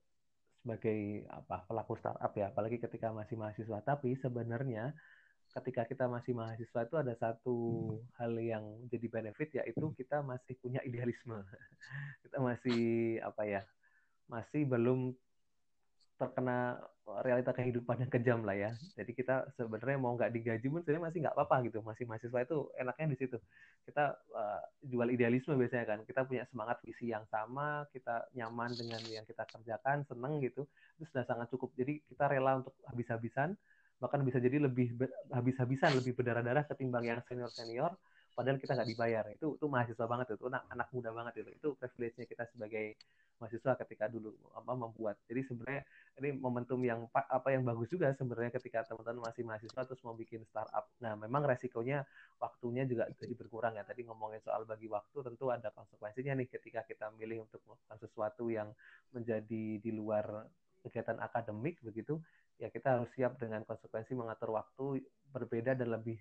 sebagai 0.67 1.23
apa 1.31 1.63
pelaku 1.71 1.95
startup 1.95 2.35
ya, 2.35 2.51
apalagi 2.51 2.83
ketika 2.83 3.15
masih 3.15 3.39
mahasiswa. 3.39 3.79
Tapi 3.87 4.19
sebenarnya 4.19 4.91
ketika 5.55 5.87
kita 5.87 6.11
masih 6.11 6.35
mahasiswa 6.35 6.83
itu 6.83 6.97
ada 6.99 7.15
satu 7.15 7.57
hal 8.19 8.35
yang 8.43 8.67
jadi 8.91 9.07
benefit 9.07 9.63
yaitu 9.63 9.95
kita 9.95 10.27
masih 10.27 10.59
punya 10.59 10.83
idealisme. 10.83 11.39
kita 12.27 12.43
masih 12.43 12.83
apa 13.23 13.47
ya? 13.47 13.63
Masih 14.27 14.67
belum 14.67 15.15
terkena 16.17 16.81
realita 17.23 17.55
kehidupan 17.55 18.03
yang 18.03 18.11
kejam 18.11 18.41
lah 18.43 18.57
ya. 18.57 18.71
Jadi 18.99 19.13
kita 19.15 19.47
sebenarnya 19.55 19.99
mau 20.01 20.19
nggak 20.19 20.33
digaji 20.33 20.67
pun 20.67 20.81
sebenarnya 20.83 21.05
masih 21.07 21.19
nggak 21.23 21.35
apa-apa 21.39 21.57
gitu. 21.71 21.79
Masih 21.85 22.05
mahasiswa 22.09 22.41
itu 22.43 22.57
enaknya 22.75 23.07
di 23.15 23.19
situ. 23.21 23.39
Kita 23.87 24.05
uh, 24.35 24.63
jual 24.83 25.09
idealisme 25.13 25.55
biasanya 25.55 25.87
kan. 25.87 25.99
Kita 26.03 26.27
punya 26.27 26.43
semangat 26.51 26.83
visi 26.83 27.13
yang 27.15 27.23
sama, 27.31 27.87
kita 27.95 28.27
nyaman 28.35 28.75
dengan 28.75 29.01
yang 29.07 29.25
kita 29.29 29.47
kerjakan, 29.47 30.03
seneng 30.09 30.43
gitu. 30.43 30.67
Itu 30.99 31.05
sudah 31.15 31.25
sangat 31.29 31.47
cukup. 31.55 31.77
Jadi 31.79 32.03
kita 32.11 32.27
rela 32.27 32.59
untuk 32.59 32.75
habis-habisan 32.91 33.55
bahkan 33.97 34.21
bisa 34.29 34.37
jadi 34.37 34.61
lebih 34.61 34.93
habis-habisan 35.33 35.97
lebih 35.97 36.13
berdarah-darah 36.13 36.69
ketimbang 36.69 37.09
yang 37.09 37.21
senior-senior 37.25 37.97
padahal 38.37 38.61
kita 38.61 38.77
nggak 38.77 38.91
dibayar. 38.93 39.25
Itu 39.33 39.57
itu 39.57 39.67
mahasiswa 39.67 40.05
banget 40.05 40.37
itu 40.37 40.45
anak 40.53 40.69
anak 40.69 40.89
muda 40.93 41.11
banget 41.17 41.41
itu. 41.41 41.51
Itu 41.57 41.69
privilege-nya 41.81 42.29
kita 42.29 42.45
sebagai 42.53 43.01
mahasiswa 43.41 43.73
ketika 43.81 44.13
dulu 44.13 44.37
apa 44.53 44.73
membuat. 44.77 45.17
Jadi 45.25 45.41
sebenarnya 45.49 45.83
ini 46.21 46.37
momentum 46.37 46.81
yang 46.85 47.09
apa 47.13 47.49
yang 47.49 47.65
bagus 47.65 47.89
juga 47.89 48.13
sebenarnya 48.13 48.53
ketika 48.61 48.85
teman-teman 48.93 49.33
masih 49.33 49.43
mahasiswa 49.49 49.81
terus 49.89 50.01
mau 50.05 50.13
bikin 50.13 50.45
startup. 50.45 50.85
Nah 51.01 51.17
memang 51.17 51.49
resikonya 51.49 52.05
waktunya 52.37 52.85
juga 52.85 53.09
jadi 53.17 53.33
berkurang 53.33 53.81
ya. 53.81 53.85
Tadi 53.89 54.05
ngomongin 54.05 54.45
soal 54.45 54.69
bagi 54.69 54.89
waktu 54.93 55.17
tentu 55.25 55.49
ada 55.49 55.73
konsekuensinya 55.73 56.37
nih 56.37 56.49
ketika 56.53 56.85
kita 56.85 57.09
milih 57.17 57.49
untuk 57.49 57.65
melakukan 57.65 57.99
sesuatu 58.05 58.53
yang 58.53 58.69
menjadi 59.17 59.81
di 59.81 59.91
luar 59.97 60.45
kegiatan 60.85 61.19
akademik 61.19 61.83
begitu 61.83 62.21
ya 62.57 62.73
kita 62.73 62.97
harus 62.97 63.11
siap 63.13 63.37
dengan 63.37 63.67
konsekuensi 63.67 64.17
mengatur 64.17 64.55
waktu 64.57 65.03
berbeda 65.35 65.77
dan 65.77 65.93
lebih 65.93 66.17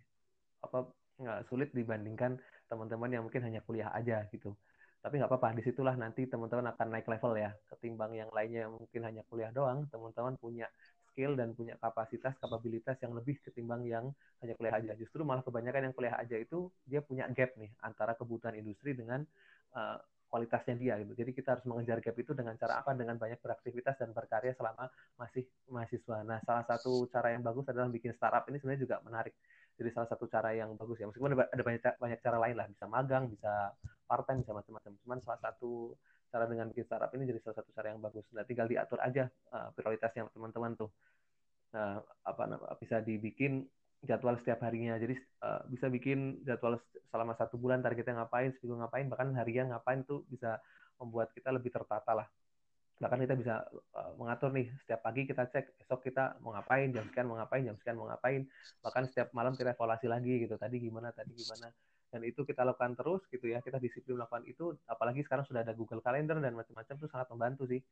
apa 0.60 0.90
nggak 1.16 1.48
sulit 1.48 1.70
dibandingkan 1.72 2.38
teman-teman 2.68 3.10
yang 3.12 3.24
mungkin 3.24 3.42
hanya 3.46 3.62
kuliah 3.64 3.90
aja 3.96 4.26
gitu 4.32 4.52
tapi 5.06 5.22
nggak 5.22 5.30
apa-apa 5.30 5.62
di 5.62 5.64
situlah 5.64 5.94
nanti 5.94 6.26
teman-teman 6.26 6.74
akan 6.74 6.88
naik 6.90 7.06
level 7.06 7.38
ya 7.38 7.54
ketimbang 7.70 8.18
yang 8.18 8.30
lainnya 8.34 8.66
yang 8.66 8.74
mungkin 8.74 9.02
hanya 9.06 9.22
kuliah 9.30 9.54
doang 9.54 9.86
teman-teman 9.94 10.34
punya 10.42 10.66
skill 11.14 11.38
dan 11.38 11.54
punya 11.54 11.78
kapasitas 11.78 12.34
kapabilitas 12.42 12.98
yang 13.06 13.14
lebih 13.14 13.38
ketimbang 13.46 13.86
yang 13.86 14.10
hanya 14.42 14.58
kuliah 14.58 14.76
aja 14.82 14.92
justru 14.98 15.22
malah 15.22 15.46
kebanyakan 15.46 15.88
yang 15.88 15.96
kuliah 15.96 16.18
aja 16.18 16.36
itu 16.42 16.74
dia 16.90 17.06
punya 17.06 17.30
gap 17.32 17.54
nih 17.56 17.70
antara 17.86 18.18
kebutuhan 18.18 18.58
industri 18.58 18.98
dengan 18.98 19.22
uh, 19.78 20.02
kualitasnya 20.36 20.76
dia 20.76 21.00
gitu. 21.00 21.16
Jadi 21.16 21.32
kita 21.32 21.56
harus 21.56 21.64
mengejar 21.64 22.04
gap 22.04 22.18
itu 22.20 22.36
dengan 22.36 22.60
cara 22.60 22.84
apa? 22.84 22.92
Dengan 22.92 23.16
banyak 23.16 23.40
beraktivitas 23.40 23.96
dan 23.96 24.12
berkarya 24.12 24.52
selama 24.58 24.92
masih 25.16 25.48
mahasiswa. 25.72 26.28
Nah, 26.28 26.44
salah 26.44 26.66
satu 26.68 27.08
cara 27.08 27.32
yang 27.32 27.40
bagus 27.40 27.64
adalah 27.72 27.88
bikin 27.88 28.12
startup 28.12 28.44
ini 28.52 28.60
sebenarnya 28.60 28.82
juga 28.84 28.96
menarik. 29.06 29.32
Jadi 29.76 29.90
salah 29.92 30.08
satu 30.08 30.26
cara 30.32 30.56
yang 30.56 30.72
bagus 30.80 30.98
ya. 31.00 31.06
Meskipun 31.12 31.36
ada 31.36 31.64
banyak 31.64 31.82
banyak 32.00 32.20
cara 32.24 32.38
lain 32.40 32.56
lah, 32.56 32.68
bisa 32.72 32.86
magang, 32.88 33.28
bisa 33.28 33.76
part 34.08 34.24
time, 34.24 34.40
bisa 34.42 34.56
macam-macam. 34.56 34.92
Cuman 35.04 35.18
salah 35.20 35.40
satu 35.44 35.96
cara 36.32 36.46
dengan 36.48 36.72
bikin 36.72 36.84
startup 36.88 37.12
ini 37.16 37.24
jadi 37.28 37.40
salah 37.44 37.58
satu 37.64 37.70
cara 37.76 37.92
yang 37.92 38.00
bagus. 38.00 38.24
Nah, 38.32 38.44
tinggal 38.48 38.68
diatur 38.68 39.00
aja 39.04 39.28
uh, 39.52 39.70
prioritasnya 39.76 40.32
teman-teman 40.32 40.76
tuh. 40.80 40.92
Nah, 41.76 42.00
apa 42.24 42.44
bisa 42.80 43.04
dibikin 43.04 43.68
jadwal 44.04 44.40
setiap 44.40 44.64
harinya. 44.64 44.96
Jadi 44.96 45.16
uh, 45.44 45.64
bisa 45.68 45.92
bikin 45.92 46.44
jadwal 46.48 46.80
selama 47.12 47.36
satu 47.36 47.60
bulan 47.60 47.84
targetnya 47.84 48.24
ngapain, 48.24 48.56
seminggu 48.56 48.80
ngapain, 48.80 49.08
bahkan 49.12 49.32
harian 49.36 49.72
ngapain 49.72 50.08
tuh 50.08 50.24
bisa 50.32 50.60
membuat 51.00 51.36
kita 51.36 51.52
lebih 51.52 51.72
tertata 51.72 52.16
lah. 52.16 52.28
Bahkan 52.96 53.18
kita 53.28 53.36
bisa 53.36 53.54
uh, 53.92 54.12
mengatur 54.16 54.56
nih 54.56 54.72
setiap 54.84 55.04
pagi 55.04 55.28
kita 55.28 55.52
cek 55.52 55.76
besok 55.84 56.00
kita 56.08 56.40
mau 56.40 56.56
ngapain, 56.56 56.88
jam 56.96 57.04
sekian 57.12 57.28
mau 57.28 57.36
ngapain, 57.36 57.64
jam 57.68 57.76
sekian 57.76 58.00
mau 58.00 58.08
ngapain. 58.08 58.48
Bahkan 58.80 59.04
setiap 59.12 59.28
malam 59.36 59.54
kita 59.60 59.76
evaluasi 59.76 60.08
lagi 60.08 60.48
gitu. 60.48 60.56
Tadi 60.56 60.76
gimana, 60.80 61.12
tadi 61.12 61.36
gimana. 61.36 61.68
Dan 62.08 62.24
itu 62.24 62.48
kita 62.48 62.64
lakukan 62.64 62.96
terus 62.96 63.28
gitu 63.28 63.52
ya. 63.52 63.60
Kita 63.60 63.84
disiplin 63.84 64.16
melakukan 64.16 64.48
itu. 64.48 64.72
Apalagi 64.88 65.28
sekarang 65.28 65.44
sudah 65.44 65.68
ada 65.68 65.76
Google 65.76 66.00
Calendar 66.00 66.40
dan 66.40 66.56
macam-macam 66.56 66.96
tuh 66.96 67.10
sangat 67.12 67.28
membantu 67.36 67.68
sih 67.68 67.84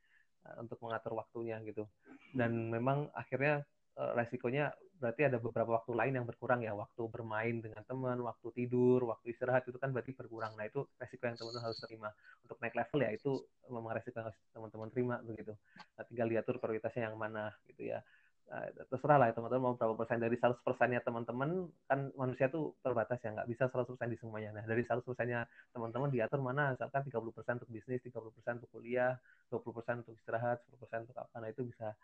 uh, 0.47 0.63
untuk 0.63 0.79
mengatur 0.79 1.19
waktunya 1.19 1.59
gitu. 1.67 1.83
Dan 2.31 2.71
memang 2.71 3.11
akhirnya 3.11 3.67
resikonya 3.93 4.73
berarti 4.97 5.27
ada 5.27 5.35
beberapa 5.35 5.75
waktu 5.75 5.91
lain 5.93 6.13
yang 6.21 6.25
berkurang 6.25 6.63
ya. 6.63 6.71
Waktu 6.73 7.01
bermain 7.11 7.59
dengan 7.59 7.83
teman 7.83 8.17
waktu 8.23 8.47
tidur 8.55 9.03
waktu 9.05 9.35
istirahat 9.35 9.67
itu 9.67 9.75
kan 9.77 9.91
berarti 9.91 10.15
berkurang. 10.15 10.55
Nah 10.55 10.65
itu 10.65 10.87
resiko 10.95 11.27
yang 11.27 11.37
teman-teman 11.37 11.63
harus 11.67 11.79
terima. 11.83 12.09
Untuk 12.41 12.57
naik 12.63 12.75
level 12.77 12.99
ya 13.03 13.11
itu 13.11 13.31
memang 13.67 13.91
resiko 13.93 14.17
yang 14.23 14.31
teman-teman 14.55 14.87
terima 14.89 15.15
begitu. 15.21 15.53
Nah, 15.99 16.03
tinggal 16.07 16.27
diatur 16.31 16.55
prioritasnya 16.57 17.11
yang 17.11 17.19
mana 17.19 17.51
gitu 17.67 17.91
ya. 17.91 17.99
Nah, 18.43 18.69
terserah 18.91 19.17
lah 19.17 19.27
ya 19.31 19.33
teman-teman 19.33 19.63
mau 19.71 19.75
berapa 19.79 19.95
persen. 19.95 20.19
Dari 20.19 20.35
100 20.35 20.59
persennya 20.61 20.99
teman-teman 21.01 21.67
kan 21.87 22.11
manusia 22.13 22.51
tuh 22.51 22.75
terbatas 22.83 23.17
ya 23.23 23.31
nggak 23.33 23.49
bisa 23.49 23.71
100 23.71 23.95
persen 23.95 24.09
di 24.11 24.19
semuanya. 24.19 24.55
Nah 24.55 24.63
dari 24.67 24.83
100 24.83 25.03
persennya 25.03 25.47
teman-teman 25.71 26.11
diatur 26.11 26.43
mana 26.43 26.75
misalkan 26.75 27.01
30 27.07 27.33
persen 27.33 27.53
untuk 27.57 27.71
bisnis 27.71 28.03
30 28.03 28.35
persen 28.35 28.53
untuk 28.59 28.69
kuliah 28.71 29.15
20 29.47 29.73
persen 29.73 29.95
untuk 30.03 30.13
istirahat 30.15 30.59
10 30.69 30.79
persen 30.79 30.99
untuk 31.07 31.17
apa. 31.17 31.35
Nah 31.39 31.49
itu 31.49 31.61
bisa 31.63 31.95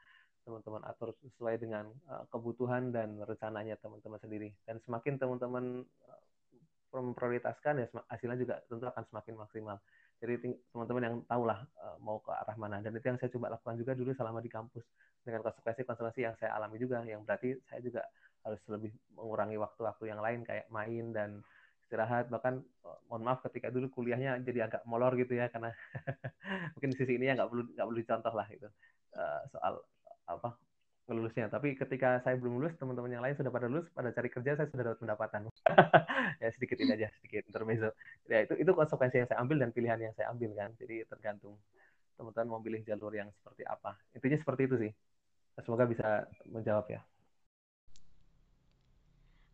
teman-teman 0.44 0.82
atur 0.88 1.14
sesuai 1.22 1.62
dengan 1.62 1.88
uh, 2.10 2.26
kebutuhan 2.34 2.90
dan 2.90 3.20
rencananya 3.22 3.78
teman-teman 3.78 4.20
sendiri. 4.22 4.50
Dan 4.66 4.82
semakin 4.84 5.20
teman-teman 5.20 5.86
uh, 5.86 6.22
memprioritaskan 6.90 7.86
ya 7.86 7.88
hasilnya 8.10 8.38
juga 8.40 8.56
tentu 8.66 8.86
akan 8.90 9.04
semakin 9.14 9.36
maksimal. 9.38 9.78
Jadi 10.20 10.58
teman-teman 10.74 11.04
yang 11.06 11.16
tahulah 11.30 11.60
uh, 11.80 11.98
mau 12.02 12.20
ke 12.20 12.32
arah 12.34 12.58
mana. 12.58 12.82
Dan 12.82 12.98
itu 12.98 13.06
yang 13.06 13.20
saya 13.22 13.32
coba 13.32 13.54
lakukan 13.54 13.78
juga 13.78 13.94
dulu 13.96 14.12
selama 14.18 14.40
di 14.42 14.52
kampus 14.52 14.84
dengan 15.22 15.46
konsekuensi-konsekuensi 15.46 16.22
yang 16.26 16.36
saya 16.42 16.58
alami 16.58 16.82
juga. 16.82 17.06
Yang 17.06 17.22
berarti 17.24 17.50
saya 17.70 17.80
juga 17.86 18.02
harus 18.44 18.62
lebih 18.72 18.92
mengurangi 19.14 19.58
waktu-waktu 19.60 20.04
yang 20.10 20.20
lain 20.24 20.48
kayak 20.48 20.66
main 20.72 21.12
dan 21.12 21.44
istirahat 21.84 22.30
bahkan 22.30 22.62
mohon 23.10 23.26
maaf 23.26 23.42
ketika 23.50 23.74
dulu 23.74 23.90
kuliahnya 23.90 24.38
jadi 24.46 24.70
agak 24.70 24.86
molor 24.86 25.18
gitu 25.18 25.34
ya 25.34 25.50
karena 25.50 25.74
mungkin 26.78 26.94
di 26.94 26.98
sisi 27.02 27.18
ini 27.18 27.26
ya 27.26 27.34
nggak 27.34 27.50
perlu 27.50 27.64
nggak 27.74 27.88
perlu 27.90 28.00
dicontoh 28.00 28.34
lah 28.38 28.48
itu 28.54 28.70
soal 29.50 29.82
apa 30.30 30.56
lulusnya. 31.10 31.50
Tapi 31.50 31.74
ketika 31.74 32.22
saya 32.22 32.38
belum 32.38 32.62
lulus, 32.62 32.78
teman-teman 32.78 33.10
yang 33.10 33.24
lain 33.26 33.34
sudah 33.34 33.50
pada 33.50 33.66
lulus, 33.66 33.90
pada 33.90 34.14
cari 34.14 34.30
kerja, 34.30 34.54
saya 34.54 34.68
sudah 34.70 34.94
dapat 34.94 35.00
pendapatan. 35.02 35.42
ya 36.42 36.50
sedikit 36.54 36.78
ini 36.78 36.94
aja, 36.94 37.10
sedikit 37.18 37.50
intermezzo. 37.50 37.90
Ya 38.30 38.46
itu 38.46 38.54
itu 38.62 38.72
konsekuensi 38.72 39.26
yang 39.26 39.30
saya 39.30 39.42
ambil 39.42 39.58
dan 39.58 39.70
pilihan 39.74 40.00
yang 40.00 40.14
saya 40.14 40.30
ambil 40.30 40.54
kan. 40.54 40.70
Jadi 40.78 41.06
tergantung 41.10 41.58
teman-teman 42.20 42.48
mau 42.48 42.62
pilih 42.62 42.82
jalur 42.86 43.14
yang 43.16 43.30
seperti 43.34 43.66
apa. 43.66 43.98
Intinya 44.14 44.38
seperti 44.38 44.62
itu 44.70 44.76
sih. 44.88 44.92
Semoga 45.60 45.84
bisa 45.90 46.30
menjawab 46.48 46.88
ya. 46.88 47.02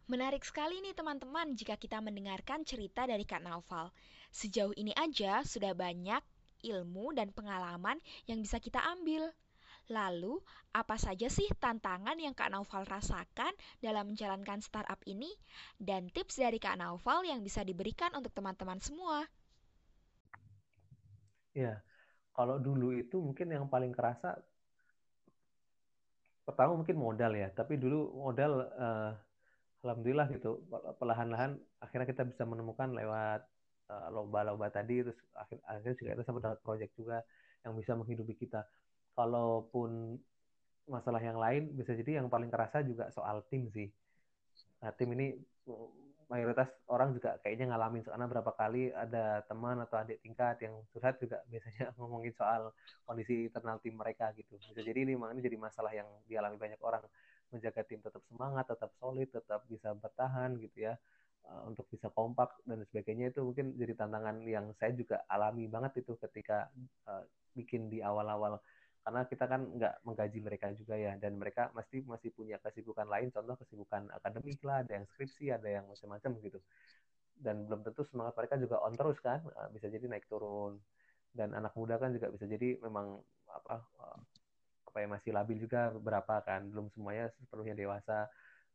Menarik 0.06 0.46
sekali 0.46 0.86
nih 0.86 0.94
teman-teman 0.94 1.58
jika 1.58 1.82
kita 1.82 1.98
mendengarkan 1.98 2.62
cerita 2.62 3.10
dari 3.10 3.26
Kak 3.26 3.42
Naufal. 3.42 3.90
Sejauh 4.30 4.70
ini 4.78 4.94
aja 4.94 5.42
sudah 5.42 5.74
banyak 5.74 6.22
ilmu 6.62 7.14
dan 7.18 7.34
pengalaman 7.34 7.98
yang 8.30 8.38
bisa 8.46 8.62
kita 8.62 8.86
ambil. 8.86 9.34
Lalu, 9.92 10.42
apa 10.74 10.98
saja 10.98 11.30
sih 11.30 11.46
tantangan 11.62 12.18
yang 12.18 12.34
Kak 12.34 12.50
Naufal 12.50 12.90
rasakan 12.90 13.54
dalam 13.80 14.14
menjalankan 14.14 14.60
startup 14.66 14.98
ini? 15.06 15.30
Dan 15.78 16.10
tips 16.10 16.42
dari 16.42 16.58
Kak 16.58 16.82
Naufal 16.82 17.22
yang 17.26 17.46
bisa 17.46 17.62
diberikan 17.62 18.10
untuk 18.18 18.34
teman-teman 18.34 18.82
semua? 18.82 19.30
Ya, 21.54 21.86
kalau 22.34 22.58
dulu 22.58 22.98
itu 22.98 23.22
mungkin 23.22 23.48
yang 23.54 23.70
paling 23.70 23.94
kerasa 23.94 24.42
pertama 26.46 26.78
mungkin 26.78 26.98
modal 26.98 27.32
ya, 27.38 27.50
tapi 27.54 27.78
dulu 27.78 28.12
modal 28.18 28.66
uh, 28.76 29.14
alhamdulillah 29.86 30.28
gitu 30.34 30.66
perlahan-lahan 30.98 31.62
akhirnya 31.78 32.10
kita 32.10 32.26
bisa 32.26 32.42
menemukan 32.42 32.90
lewat 32.90 33.46
uh, 33.90 34.10
lomba-lomba 34.10 34.74
tadi 34.74 35.06
terus 35.06 35.18
akhir 35.38 35.62
akhirnya 35.70 35.94
juga 35.94 36.10
kita 36.18 36.24
sampai 36.26 36.42
dapat 36.42 36.60
project 36.66 36.92
juga 36.98 37.18
yang 37.62 37.74
bisa 37.78 37.94
menghidupi 37.94 38.34
kita. 38.34 38.66
Kalaupun 39.16 40.20
masalah 40.86 41.22
yang 41.24 41.40
lain 41.42 41.74
bisa 41.74 41.98
jadi 41.98 42.22
yang 42.22 42.30
paling 42.30 42.52
kerasa 42.54 42.86
juga 42.86 43.10
soal 43.10 43.42
tim 43.50 43.72
sih. 43.74 43.90
Nah, 44.84 44.94
tim 44.94 45.10
ini 45.18 45.34
mayoritas 46.26 46.70
orang 46.90 47.14
juga 47.14 47.38
kayaknya 47.42 47.74
ngalamin 47.74 48.02
karena 48.02 48.26
berapa 48.26 48.52
kali 48.58 48.90
ada 48.90 49.46
teman 49.46 49.78
atau 49.86 50.02
adik 50.02 50.22
tingkat 50.26 50.58
yang 50.66 50.74
curhat 50.90 51.22
juga 51.22 51.42
biasanya 51.52 51.94
ngomongin 51.98 52.34
soal 52.34 52.74
kondisi 53.06 53.50
internal 53.50 53.78
tim 53.82 53.94
mereka 53.98 54.34
gitu. 54.38 54.58
Bisa 54.58 54.82
jadi 54.82 55.06
ini 55.06 55.14
memang 55.18 55.38
ini 55.38 55.42
jadi 55.46 55.58
masalah 55.58 55.94
yang 55.94 56.10
dialami 56.26 56.58
banyak 56.58 56.82
orang 56.82 57.06
menjaga 57.54 57.86
tim 57.86 58.02
tetap 58.02 58.22
semangat, 58.26 58.66
tetap 58.66 58.90
solid, 58.98 59.30
tetap 59.30 59.62
bisa 59.70 59.94
bertahan 59.94 60.58
gitu 60.58 60.90
ya 60.90 60.94
eh, 61.46 61.62
untuk 61.70 61.86
bisa 61.94 62.10
kompak 62.10 62.58
dan 62.66 62.82
sebagainya 62.90 63.30
itu 63.34 63.46
mungkin 63.46 63.78
jadi 63.78 63.94
tantangan 63.94 64.42
yang 64.50 64.74
saya 64.82 64.92
juga 64.98 65.22
alami 65.30 65.70
banget 65.70 66.02
itu 66.02 66.18
ketika 66.18 66.68
uh, 67.08 67.24
bikin 67.56 67.88
di 67.88 68.04
awal-awal 68.04 68.60
karena 69.06 69.22
kita 69.30 69.46
kan 69.46 69.62
nggak 69.78 70.02
menggaji 70.02 70.40
mereka 70.42 70.74
juga 70.74 70.98
ya 70.98 71.14
dan 71.22 71.38
mereka 71.38 71.70
pasti 71.78 72.02
masih 72.02 72.34
punya 72.34 72.58
kesibukan 72.58 73.06
lain 73.06 73.30
contoh 73.30 73.54
kesibukan 73.62 74.10
akademik 74.10 74.58
lah 74.66 74.82
ada 74.82 74.98
yang 74.98 75.06
skripsi 75.06 75.54
ada 75.54 75.70
yang 75.70 75.86
macam-macam 75.86 76.32
gitu. 76.42 76.58
Dan 77.38 77.70
belum 77.70 77.86
tentu 77.86 78.02
semangat 78.10 78.34
mereka 78.34 78.58
juga 78.58 78.82
on 78.82 78.98
terus 78.98 79.22
kan 79.22 79.46
eh, 79.46 79.70
bisa 79.78 79.94
jadi 79.94 80.10
naik 80.10 80.26
turun. 80.26 80.82
Dan 81.30 81.54
anak 81.54 81.78
muda 81.78 82.02
kan 82.02 82.18
juga 82.18 82.34
bisa 82.34 82.50
jadi 82.50 82.82
memang 82.82 83.22
apa 83.46 83.86
eh, 83.86 84.20
apa 84.90 84.98
ya 84.98 85.08
masih 85.14 85.32
labil 85.38 85.58
juga 85.62 85.94
beberapa 85.94 86.42
kan 86.42 86.66
belum 86.66 86.90
semuanya 86.90 87.30
sepenuhnya 87.38 87.78
dewasa. 87.78 88.26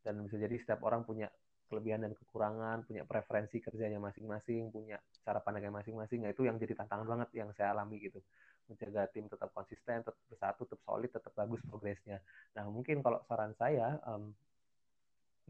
Dan 0.06 0.22
bisa 0.22 0.38
jadi 0.38 0.54
setiap 0.62 0.86
orang 0.86 1.02
punya 1.02 1.26
kelebihan 1.66 2.06
dan 2.06 2.14
kekurangan, 2.14 2.86
punya 2.86 3.02
preferensi 3.02 3.58
kerjanya 3.58 3.98
masing-masing, 3.98 4.70
punya 4.70 5.02
cara 5.26 5.42
pandangnya 5.42 5.74
masing-masing. 5.74 6.22
Nah, 6.22 6.30
itu 6.34 6.42
yang 6.46 6.58
jadi 6.58 6.74
tantangan 6.78 7.06
banget 7.06 7.28
yang 7.34 7.50
saya 7.54 7.74
alami 7.74 7.98
gitu 7.98 8.22
menjaga 8.70 9.10
tim 9.10 9.26
tetap 9.26 9.50
konsisten, 9.50 10.06
tetap 10.06 10.22
bersatu, 10.30 10.62
tetap 10.62 10.80
solid, 10.86 11.10
tetap 11.10 11.32
bagus 11.34 11.60
progresnya. 11.66 12.22
Nah, 12.54 12.70
mungkin 12.70 13.02
kalau 13.02 13.18
saran 13.26 13.50
saya, 13.58 13.98
um, 14.06 14.30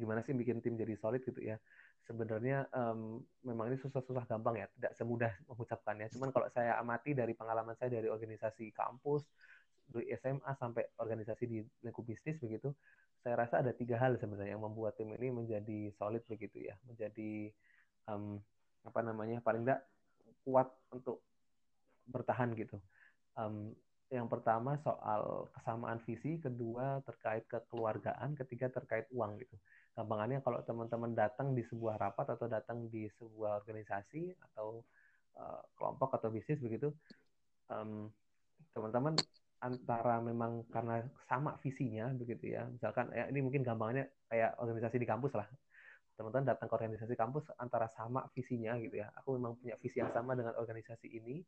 gimana 0.00 0.24
sih 0.24 0.32
bikin 0.32 0.64
tim 0.64 0.80
jadi 0.80 0.96
solid 0.96 1.20
gitu 1.20 1.44
ya? 1.44 1.60
Sebenarnya 2.08 2.64
um, 2.72 3.20
memang 3.44 3.70
ini 3.70 3.76
susah-susah 3.78 4.24
gampang 4.24 4.64
ya, 4.64 4.66
tidak 4.80 4.92
semudah 4.96 5.32
mengucapkannya. 5.46 6.08
Cuman 6.16 6.32
kalau 6.32 6.48
saya 6.48 6.80
amati 6.80 7.12
dari 7.12 7.36
pengalaman 7.36 7.76
saya 7.76 7.92
dari 8.00 8.08
organisasi 8.08 8.72
kampus, 8.72 9.28
dari 9.92 10.08
SMA 10.16 10.56
sampai 10.56 10.96
organisasi 10.96 11.44
di 11.44 11.60
lingkup 11.84 12.08
bisnis 12.08 12.40
begitu, 12.40 12.72
saya 13.20 13.36
rasa 13.36 13.60
ada 13.60 13.76
tiga 13.76 14.00
hal 14.00 14.16
sebenarnya 14.16 14.56
yang 14.56 14.64
membuat 14.64 14.96
tim 14.96 15.12
ini 15.12 15.28
menjadi 15.28 15.92
solid 16.00 16.24
begitu 16.24 16.64
ya, 16.64 16.74
menjadi 16.88 17.52
um, 18.08 18.40
apa 18.80 19.00
namanya 19.04 19.44
paling 19.44 19.68
tidak 19.68 19.84
kuat 20.40 20.72
untuk 20.88 21.20
bertahan 22.08 22.56
gitu 22.56 22.80
um, 23.36 23.70
yang 24.10 24.26
pertama 24.26 24.74
soal 24.82 25.46
kesamaan 25.54 26.02
visi, 26.02 26.42
kedua 26.42 26.98
terkait 27.06 27.46
kekeluargaan, 27.46 28.34
ketiga 28.34 28.66
terkait 28.66 29.06
uang 29.14 29.38
gitu. 29.38 29.54
Gampangannya 29.94 30.42
kalau 30.42 30.58
teman-teman 30.66 31.14
datang 31.14 31.54
di 31.54 31.62
sebuah 31.70 31.94
rapat 31.94 32.34
atau 32.34 32.50
datang 32.50 32.90
di 32.90 33.06
sebuah 33.14 33.62
organisasi 33.62 34.34
atau 34.50 34.82
uh, 35.38 35.62
kelompok 35.78 36.18
atau 36.18 36.26
bisnis 36.34 36.58
begitu, 36.58 36.90
um, 37.70 38.10
teman-teman 38.74 39.14
antara 39.62 40.18
memang 40.18 40.66
karena 40.74 41.06
sama 41.30 41.54
visinya 41.62 42.10
begitu 42.10 42.56
ya, 42.56 42.66
misalkan 42.66 43.12
ya 43.14 43.30
ini 43.30 43.44
mungkin 43.44 43.62
gampangannya 43.62 44.10
kayak 44.26 44.58
organisasi 44.58 44.96
di 44.98 45.06
kampus 45.06 45.38
lah. 45.38 45.46
Teman-teman 46.18 46.50
datang 46.50 46.66
ke 46.66 46.74
organisasi 46.74 47.14
kampus 47.14 47.46
antara 47.62 47.86
sama 47.94 48.26
visinya 48.34 48.74
gitu 48.82 49.00
ya. 49.00 49.08
Aku 49.22 49.38
memang 49.38 49.54
punya 49.56 49.78
visi 49.78 50.02
yang 50.02 50.10
sama 50.10 50.34
dengan 50.34 50.58
organisasi 50.58 51.08
ini 51.14 51.40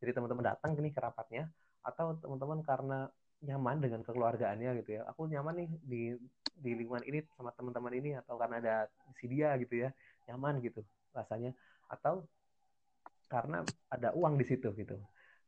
jadi 0.00 0.16
teman-teman 0.16 0.44
datang 0.56 0.72
nih 0.74 0.92
ke 0.92 1.00
rapatnya 1.00 1.52
atau 1.84 2.16
teman-teman 2.16 2.60
karena 2.64 3.08
nyaman 3.40 3.80
dengan 3.80 4.00
kekeluargaannya 4.04 4.70
gitu 4.84 5.00
ya. 5.00 5.02
Aku 5.12 5.28
nyaman 5.28 5.64
nih 5.64 5.68
di 5.84 6.02
di 6.60 6.70
lingkungan 6.76 7.04
ini 7.08 7.24
sama 7.36 7.52
teman-teman 7.56 7.92
ini 7.96 8.10
atau 8.16 8.36
karena 8.36 8.60
ada 8.60 8.76
si 9.16 9.28
dia 9.28 9.56
gitu 9.56 9.80
ya. 9.80 9.88
Nyaman 10.28 10.60
gitu 10.60 10.84
rasanya. 11.16 11.56
Atau 11.88 12.28
karena 13.28 13.64
ada 13.88 14.12
uang 14.12 14.36
di 14.36 14.44
situ 14.44 14.68
gitu. 14.76 14.96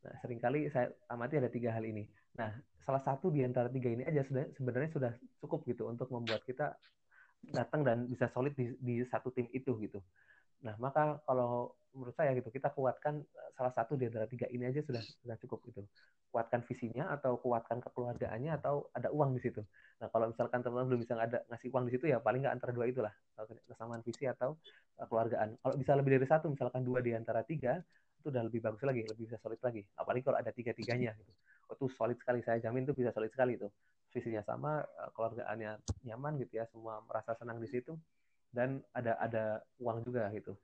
Nah 0.05 0.15
sering 0.25 0.41
kali 0.41 0.73
saya 0.73 0.89
amati 1.13 1.37
ada 1.37 1.53
tiga 1.53 1.73
hal 1.77 1.85
ini. 1.85 2.09
Nah 2.37 2.53
salah 2.81 3.03
satu 3.05 3.29
di 3.29 3.45
antara 3.45 3.69
tiga 3.69 3.93
ini 3.93 4.09
aja 4.09 4.25
sebenarnya 4.57 4.91
sudah 4.93 5.13
cukup 5.45 5.69
gitu 5.69 5.89
untuk 5.89 6.09
membuat 6.09 6.45
kita 6.49 6.73
datang 7.43 7.83
dan 7.83 8.07
bisa 8.07 8.31
solid 8.31 8.55
di, 8.55 8.71
di 8.79 9.03
satu 9.11 9.35
tim 9.35 9.51
itu 9.51 9.75
gitu 9.83 9.99
nah 10.63 10.75
maka 10.79 11.19
kalau 11.27 11.75
menurut 11.93 12.17
saya 12.17 12.33
gitu 12.33 12.49
kita 12.49 12.73
kuatkan 12.73 13.21
eh, 13.21 13.51
salah 13.57 13.73
satu 13.77 13.95
di 13.95 14.09
antara 14.09 14.25
tiga 14.25 14.49
ini 14.49 14.65
aja 14.65 14.81
sudah 14.81 15.01
sudah 15.01 15.37
cukup 15.45 15.61
gitu. 15.69 15.81
Kuatkan 16.33 16.65
visinya 16.65 17.13
atau 17.13 17.37
kuatkan 17.37 17.85
kekeluargaannya 17.85 18.57
atau 18.57 18.89
ada 18.97 19.13
uang 19.13 19.37
di 19.37 19.41
situ. 19.45 19.61
Nah 20.01 20.09
kalau 20.09 20.33
misalkan 20.33 20.65
teman-teman 20.65 20.89
belum 20.97 21.01
bisa 21.05 21.15
ada 21.21 21.45
ngasih 21.53 21.69
uang 21.69 21.85
di 21.89 21.93
situ 21.93 22.05
ya 22.09 22.19
paling 22.25 22.41
nggak 22.45 22.55
antara 22.57 22.73
dua 22.73 22.89
itulah. 22.89 23.13
Kesamaan 23.69 24.01
visi 24.01 24.25
atau 24.25 24.57
uh, 24.97 25.07
keluargaan. 25.07 25.61
Kalau 25.61 25.75
bisa 25.77 25.93
lebih 25.93 26.17
dari 26.17 26.27
satu 26.27 26.49
misalkan 26.49 26.81
dua 26.83 27.05
di 27.05 27.13
antara 27.13 27.45
tiga 27.45 27.77
itu 28.17 28.33
udah 28.33 28.43
lebih 28.49 28.65
bagus 28.65 28.83
lagi 28.87 29.05
lebih 29.05 29.29
bisa 29.29 29.37
solid 29.45 29.61
lagi. 29.61 29.85
Apalagi 30.01 30.25
kalau 30.25 30.39
ada 30.41 30.51
tiga 30.51 30.73
tiganya 30.73 31.13
gitu. 31.21 31.33
Oh, 31.69 31.77
itu 31.77 31.87
solid 31.93 32.17
sekali 32.17 32.41
saya 32.41 32.59
jamin 32.65 32.89
itu 32.89 32.97
bisa 32.97 33.13
solid 33.13 33.29
sekali 33.29 33.61
itu 33.61 33.69
visinya 34.13 34.41
sama 34.45 34.81
uh, 34.81 35.11
keluargaannya 35.13 35.77
nyaman 36.09 36.41
gitu 36.41 36.61
ya 36.61 36.65
semua 36.73 37.05
merasa 37.05 37.37
senang 37.37 37.61
di 37.61 37.69
situ 37.69 37.93
dan 38.53 38.85
ada 38.93 39.17
ada 39.19 39.45
uang 39.81 40.05
juga 40.05 40.29
gitu 40.37 40.55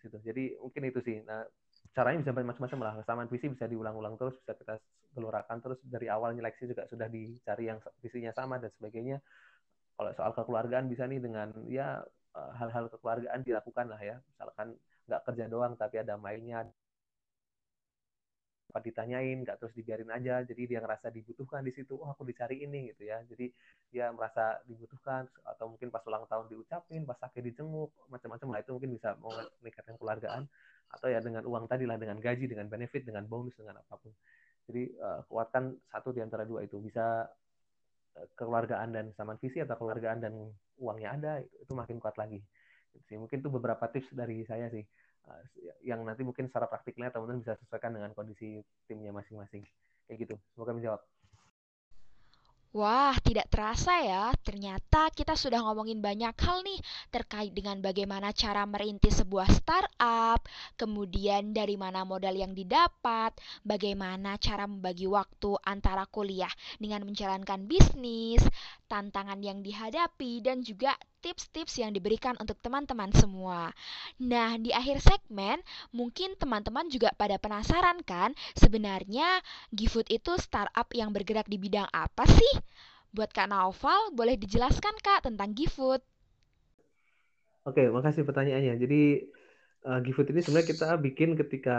situ. 0.00 0.18
Jadi 0.22 0.56
mungkin 0.62 0.82
itu 0.88 1.00
sih. 1.02 1.18
Nah, 1.26 1.44
caranya 1.92 2.22
bisa 2.22 2.32
macam-macam 2.32 2.78
lah. 2.80 2.92
Kesamaan 3.02 3.28
visi 3.28 3.46
bisa 3.50 3.66
diulang-ulang 3.66 4.14
terus, 4.14 4.38
bisa 4.40 4.54
kita 4.54 4.78
gelurakan 5.12 5.58
terus 5.58 5.78
dari 5.82 6.06
awal 6.06 6.32
nyeleksi 6.36 6.70
juga 6.70 6.86
sudah 6.86 7.10
dicari 7.10 7.68
yang 7.68 7.82
visinya 8.00 8.30
sama 8.32 8.62
dan 8.62 8.70
sebagainya. 8.78 9.18
Kalau 9.98 10.10
soal 10.14 10.32
kekeluargaan 10.32 10.86
bisa 10.86 11.10
nih 11.10 11.18
dengan 11.18 11.50
ya 11.66 11.98
eh, 12.38 12.50
hal-hal 12.62 12.86
kekeluargaan 12.94 13.42
dilakukan 13.42 13.86
lah 13.90 14.00
ya. 14.00 14.16
Misalkan 14.22 14.78
nggak 15.10 15.22
kerja 15.26 15.44
doang 15.50 15.74
tapi 15.74 15.98
ada 15.98 16.14
mainnya, 16.14 16.68
apa 18.68 18.84
ditanyain 18.84 19.40
nggak 19.40 19.56
terus 19.56 19.72
dibiarin 19.72 20.12
aja. 20.12 20.44
Jadi 20.44 20.62
dia 20.68 20.84
ngerasa 20.84 21.08
dibutuhkan 21.08 21.64
di 21.64 21.72
situ 21.72 21.96
oh 21.96 22.12
aku 22.12 22.28
dicari 22.28 22.60
ini 22.60 22.92
gitu 22.92 23.08
ya. 23.08 23.24
Jadi 23.24 23.48
dia 23.88 24.12
merasa 24.12 24.60
dibutuhkan 24.68 25.24
atau 25.44 25.72
mungkin 25.72 25.88
pas 25.88 26.04
ulang 26.04 26.28
tahun 26.28 26.52
diucapin 26.52 27.08
pas 27.08 27.16
sakit 27.16 27.40
dijenguk 27.40 27.90
macam-macam 28.12 28.48
lah. 28.52 28.58
Itu 28.60 28.76
mungkin 28.76 28.92
bisa 28.92 29.16
meningkatkan 29.60 29.96
keluargaan. 29.96 30.44
Atau 30.88 31.08
ya 31.12 31.20
dengan 31.20 31.44
uang 31.44 31.68
tadi 31.68 31.84
lah 31.88 31.96
dengan 31.96 32.20
gaji 32.20 32.44
dengan 32.48 32.68
benefit 32.68 33.08
dengan 33.08 33.24
bonus 33.24 33.56
dengan 33.56 33.80
apa 33.80 33.96
pun. 33.96 34.12
Jadi 34.68 34.92
uh, 35.00 35.24
kuatkan 35.24 35.72
satu 35.88 36.12
di 36.12 36.20
antara 36.20 36.44
dua 36.44 36.60
itu. 36.64 36.76
Bisa 36.80 37.24
uh, 37.24 38.26
kekeluargaan 38.36 38.92
dan 38.92 39.12
saman 39.16 39.40
visi 39.40 39.64
atau 39.64 39.80
keluargaan 39.80 40.20
dan 40.20 40.32
uangnya 40.76 41.08
ada 41.16 41.32
itu, 41.40 41.72
makin 41.72 41.96
kuat 41.96 42.20
lagi. 42.20 42.40
Jadi, 42.88 43.20
mungkin 43.20 43.38
itu 43.40 43.50
beberapa 43.52 43.84
tips 43.88 44.16
dari 44.16 44.44
saya 44.48 44.68
sih 44.72 44.84
yang 45.84 46.04
nanti 46.04 46.22
mungkin 46.26 46.48
secara 46.48 46.68
praktiknya 46.68 47.08
teman-teman 47.12 47.42
bisa 47.44 47.54
sesuaikan 47.60 47.94
dengan 47.94 48.12
kondisi 48.12 48.60
timnya 48.88 49.14
masing-masing. 49.14 49.64
Kayak 50.08 50.18
gitu. 50.24 50.34
Semoga 50.56 50.72
menjawab. 50.76 51.00
Wah, 52.76 53.16
tidak 53.24 53.48
terasa 53.48 53.96
ya. 54.04 54.28
Ternyata 54.44 55.08
kita 55.16 55.32
sudah 55.40 55.64
ngomongin 55.64 56.04
banyak 56.04 56.36
hal 56.36 56.60
nih 56.60 56.76
terkait 57.08 57.56
dengan 57.56 57.80
bagaimana 57.80 58.28
cara 58.36 58.68
merintis 58.68 59.24
sebuah 59.24 59.48
startup, 59.48 60.44
kemudian 60.76 61.56
dari 61.56 61.80
mana 61.80 62.04
modal 62.04 62.36
yang 62.36 62.52
didapat, 62.52 63.32
bagaimana 63.64 64.36
cara 64.36 64.68
membagi 64.68 65.08
waktu 65.08 65.56
antara 65.64 66.04
kuliah 66.12 66.52
dengan 66.76 67.08
menjalankan 67.08 67.64
bisnis, 67.64 68.44
tantangan 68.84 69.40
yang 69.40 69.64
dihadapi, 69.64 70.44
dan 70.44 70.60
juga 70.60 70.92
tips-tips 71.18 71.82
yang 71.82 71.90
diberikan 71.90 72.38
untuk 72.38 72.58
teman-teman 72.62 73.10
semua. 73.14 73.74
Nah, 74.22 74.54
di 74.58 74.70
akhir 74.70 75.02
segmen, 75.02 75.58
mungkin 75.90 76.38
teman-teman 76.38 76.86
juga 76.88 77.10
pada 77.18 77.36
penasaran 77.36 78.00
kan, 78.06 78.34
sebenarnya 78.54 79.42
GiFood 79.74 80.08
itu 80.14 80.38
startup 80.38 80.86
yang 80.94 81.10
bergerak 81.10 81.50
di 81.50 81.58
bidang 81.58 81.90
apa 81.90 82.24
sih? 82.26 82.54
Buat 83.10 83.34
Kak 83.34 83.50
Naufal, 83.50 84.14
boleh 84.14 84.38
dijelaskan 84.38 84.94
Kak 85.02 85.26
tentang 85.26 85.50
GiFood? 85.56 86.02
Oke, 87.66 87.84
makasih 87.90 88.22
pertanyaannya. 88.22 88.78
Jadi, 88.78 89.02
uh, 89.84 89.98
GiFood 90.00 90.30
ini 90.32 90.40
sebenarnya 90.40 90.68
kita 90.70 90.88
bikin 91.02 91.34
ketika 91.34 91.78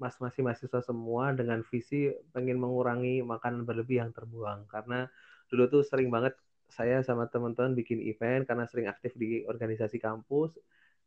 mas 0.00 0.18
masih 0.18 0.42
mahasiswa 0.42 0.82
semua 0.82 1.30
dengan 1.30 1.62
visi 1.70 2.10
pengen 2.34 2.58
mengurangi 2.58 3.22
makanan 3.22 3.62
berlebih 3.62 4.02
yang 4.02 4.10
terbuang 4.10 4.66
karena 4.66 5.06
dulu 5.46 5.70
tuh 5.70 5.82
sering 5.86 6.10
banget 6.10 6.34
saya 6.72 7.04
sama 7.04 7.28
teman-teman 7.28 7.76
bikin 7.76 8.00
event 8.10 8.48
karena 8.48 8.64
sering 8.70 8.88
aktif 8.88 9.12
di 9.22 9.44
organisasi 9.44 10.00
kampus 10.00 10.56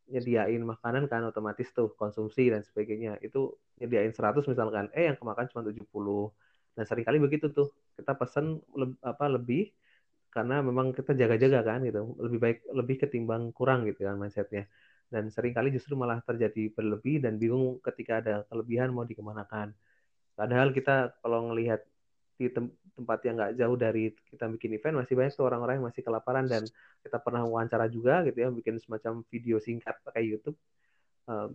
nyediain 0.06 0.62
makanan 0.62 1.10
kan 1.10 1.26
otomatis 1.26 1.74
tuh 1.74 1.90
konsumsi 1.98 2.54
dan 2.54 2.62
sebagainya. 2.62 3.18
Itu 3.26 3.58
nyediain 3.82 4.14
100 4.14 4.46
misalkan 4.46 4.94
eh 4.94 5.10
yang 5.10 5.18
kemakan 5.18 5.46
cuma 5.50 5.62
70 5.66 6.30
dan 6.78 6.84
sering 6.86 7.06
kali 7.08 7.18
begitu 7.18 7.50
tuh. 7.50 7.74
Kita 7.98 8.14
pesen 8.14 8.62
le 8.78 8.94
apa 9.02 9.26
lebih 9.32 9.74
karena 10.30 10.62
memang 10.62 10.94
kita 10.94 11.12
jaga-jaga 11.18 11.60
kan 11.66 11.80
gitu. 11.88 12.14
Lebih 12.22 12.40
baik 12.44 12.58
lebih 12.80 12.96
ketimbang 13.02 13.50
kurang 13.58 13.90
gitu 13.90 14.06
kan 14.06 14.16
mindsetnya. 14.22 14.70
Dan 15.10 15.30
sering 15.34 15.54
kali 15.58 15.70
justru 15.74 15.94
malah 15.98 16.22
terjadi 16.26 16.74
berlebih 16.74 17.24
dan 17.24 17.38
bingung 17.42 17.82
ketika 17.82 18.22
ada 18.22 18.34
kelebihan 18.50 18.90
mau 18.94 19.06
dikemanakan. 19.08 19.74
Padahal 20.36 20.70
kita 20.76 21.16
kalau 21.24 21.50
ngelihat 21.52 21.82
di 22.36 22.52
tem 22.52 22.68
tempat 22.96 23.20
yang 23.28 23.36
nggak 23.36 23.54
jauh 23.60 23.76
dari 23.76 24.04
kita 24.32 24.48
bikin 24.56 24.80
event 24.80 25.04
masih 25.04 25.20
banyak 25.20 25.36
tuh 25.36 25.44
orang-orang 25.44 25.84
yang 25.84 25.88
masih 25.92 26.00
kelaparan 26.00 26.48
dan 26.48 26.64
kita 27.04 27.20
pernah 27.20 27.44
wawancara 27.44 27.92
juga 27.92 28.24
gitu 28.24 28.40
ya 28.40 28.48
bikin 28.56 28.80
semacam 28.80 29.20
video 29.28 29.60
singkat 29.60 30.00
pakai 30.00 30.24
YouTube. 30.24 30.56
Uh, 31.28 31.52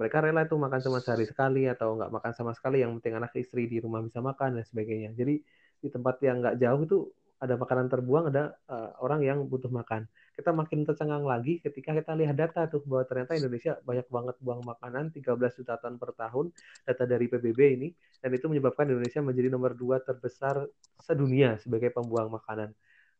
mereka 0.00 0.24
rela 0.24 0.48
tuh 0.48 0.56
makan 0.56 0.80
cuma 0.80 0.98
sehari 1.04 1.28
sekali 1.28 1.68
atau 1.68 1.96
nggak 2.00 2.08
makan 2.08 2.32
sama 2.32 2.52
sekali 2.56 2.80
yang 2.80 2.96
penting 3.00 3.20
anak 3.20 3.36
istri 3.36 3.68
di 3.68 3.84
rumah 3.84 4.00
bisa 4.00 4.24
makan 4.24 4.56
dan 4.56 4.64
sebagainya. 4.64 5.12
Jadi 5.12 5.44
di 5.82 5.88
tempat 5.92 6.16
yang 6.24 6.40
nggak 6.40 6.56
jauh 6.56 6.80
itu 6.86 6.98
ada 7.42 7.58
makanan 7.58 7.90
terbuang, 7.90 8.24
ada 8.30 8.56
uh, 8.70 8.96
orang 9.02 9.20
yang 9.26 9.44
butuh 9.44 9.68
makan. 9.68 10.06
Kita 10.32 10.48
makin 10.48 10.88
tercengang 10.88 11.28
lagi 11.28 11.60
ketika 11.60 11.92
kita 11.92 12.16
lihat 12.16 12.32
data 12.32 12.64
tuh 12.64 12.80
bahwa 12.88 13.04
ternyata 13.04 13.36
Indonesia 13.36 13.76
banyak 13.84 14.08
banget 14.08 14.36
buang 14.40 14.64
makanan, 14.64 15.12
13 15.12 15.60
juta 15.60 15.76
ton 15.76 16.00
per 16.00 16.16
tahun, 16.16 16.48
data 16.88 17.04
dari 17.04 17.28
PBB 17.28 17.60
ini, 17.76 17.88
dan 18.24 18.32
itu 18.32 18.48
menyebabkan 18.48 18.88
Indonesia 18.88 19.20
menjadi 19.20 19.52
nomor 19.52 19.76
dua 19.76 20.00
terbesar 20.00 20.64
sedunia 21.04 21.60
sebagai 21.60 21.92
pembuang 21.92 22.32
makanan. 22.32 22.72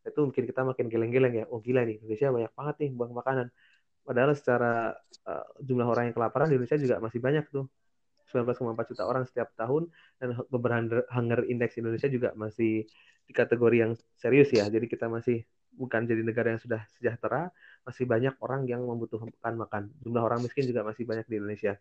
Itu 0.09 0.25
mungkin 0.25 0.49
kita 0.49 0.65
makin 0.65 0.89
geleng-geleng 0.89 1.35
ya, 1.37 1.45
oh 1.53 1.61
gila 1.61 1.85
nih, 1.85 2.01
Indonesia 2.01 2.33
banyak 2.33 2.53
banget 2.57 2.75
nih 2.81 2.91
buang 2.97 3.13
makanan. 3.13 3.47
Padahal 4.03 4.33
secara 4.35 4.97
uh, 5.29 5.47
jumlah 5.63 5.87
orang 5.87 6.11
yang 6.11 6.17
kelaparan 6.17 6.51
di 6.51 6.59
Indonesia 6.59 6.81
juga 6.81 6.97
masih 6.99 7.21
banyak 7.23 7.47
tuh. 7.53 7.69
19,4 8.33 8.89
juta 8.89 9.05
orang 9.05 9.29
setiap 9.29 9.53
tahun 9.61 9.93
dan 10.17 10.41
beberapa 10.49 11.05
hunger 11.13 11.45
index 11.53 11.77
Indonesia 11.77 12.09
juga 12.09 12.33
masih 12.33 12.89
di 13.29 13.33
kategori 13.37 13.77
yang 13.77 13.93
serius 14.17 14.49
ya. 14.49 14.65
Jadi 14.73 14.89
kita 14.89 15.13
masih 15.13 15.45
bukan 15.77 16.05
jadi 16.05 16.23
negara 16.23 16.55
yang 16.57 16.63
sudah 16.63 16.85
sejahtera, 16.97 17.49
masih 17.83 18.05
banyak 18.07 18.35
orang 18.39 18.69
yang 18.69 18.85
membutuhkan 18.85 19.55
makan. 19.57 19.91
Jumlah 20.05 20.23
orang 20.23 20.41
miskin 20.45 20.69
juga 20.69 20.87
masih 20.87 21.03
banyak 21.09 21.27
di 21.27 21.37
Indonesia. 21.41 21.75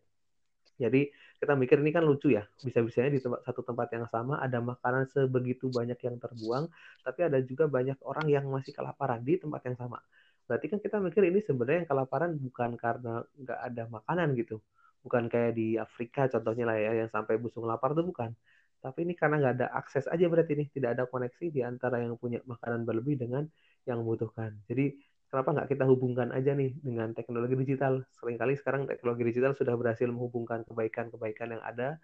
Jadi 0.81 1.13
kita 1.37 1.53
mikir 1.53 1.77
ini 1.77 1.93
kan 1.93 2.01
lucu 2.01 2.33
ya, 2.33 2.41
bisa-bisanya 2.65 3.13
di 3.13 3.21
tempat, 3.21 3.45
satu 3.45 3.61
tempat 3.61 3.93
yang 3.93 4.09
sama 4.09 4.41
ada 4.41 4.57
makanan 4.57 5.05
sebegitu 5.13 5.69
banyak 5.69 5.97
yang 6.01 6.17
terbuang, 6.17 6.73
tapi 7.05 7.19
ada 7.21 7.37
juga 7.45 7.69
banyak 7.69 8.01
orang 8.01 8.25
yang 8.29 8.45
masih 8.49 8.73
kelaparan 8.73 9.21
di 9.21 9.37
tempat 9.37 9.61
yang 9.69 9.77
sama. 9.77 10.01
Berarti 10.49 10.73
kan 10.73 10.79
kita 10.81 10.97
mikir 10.97 11.21
ini 11.29 11.39
sebenarnya 11.45 11.85
yang 11.85 11.89
kelaparan 11.89 12.33
bukan 12.33 12.73
karena 12.81 13.21
nggak 13.37 13.59
ada 13.61 13.83
makanan 13.93 14.33
gitu, 14.33 14.57
bukan 15.05 15.29
kayak 15.29 15.53
di 15.53 15.77
Afrika 15.77 16.25
contohnya 16.33 16.65
lah 16.65 16.77
ya 16.81 16.91
yang 17.05 17.09
sampai 17.13 17.37
busung 17.37 17.69
lapar 17.69 17.93
tuh 17.93 18.05
bukan, 18.05 18.33
tapi 18.81 19.05
ini 19.05 19.13
karena 19.13 19.37
nggak 19.37 19.53
ada 19.61 19.67
akses 19.77 20.09
aja 20.09 20.25
berarti 20.25 20.57
nih, 20.57 20.67
tidak 20.73 20.97
ada 20.97 21.03
koneksi 21.05 21.45
di 21.53 21.61
antara 21.61 22.01
yang 22.01 22.17
punya 22.17 22.41
makanan 22.49 22.81
berlebih 22.89 23.21
dengan 23.21 23.45
yang 23.87 24.01
membutuhkan. 24.03 24.53
Jadi 24.69 24.97
kenapa 25.31 25.49
nggak 25.55 25.67
kita 25.71 25.83
hubungkan 25.87 26.29
aja 26.35 26.53
nih 26.53 26.75
dengan 26.81 27.15
teknologi 27.15 27.55
digital? 27.57 28.05
Seringkali 28.19 28.53
sekarang 28.59 28.85
teknologi 28.85 29.23
digital 29.25 29.55
sudah 29.57 29.73
berhasil 29.73 30.05
menghubungkan 30.09 30.67
kebaikan-kebaikan 30.67 31.57
yang 31.57 31.63
ada. 31.63 31.97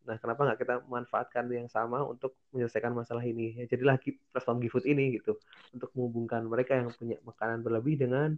Nah, 0.00 0.16
kenapa 0.16 0.48
nggak 0.48 0.58
kita 0.64 0.74
manfaatkan 0.88 1.44
yang 1.52 1.68
sama 1.68 2.00
untuk 2.08 2.32
menyelesaikan 2.56 2.96
masalah 2.96 3.20
ini? 3.20 3.60
Ya, 3.60 3.68
jadilah 3.68 4.00
platform 4.32 4.64
GiFood 4.64 4.88
ini 4.88 5.20
gitu 5.20 5.36
untuk 5.76 5.92
menghubungkan 5.92 6.48
mereka 6.48 6.80
yang 6.80 6.88
punya 6.88 7.20
makanan 7.20 7.60
berlebih 7.60 8.00
dengan 8.00 8.32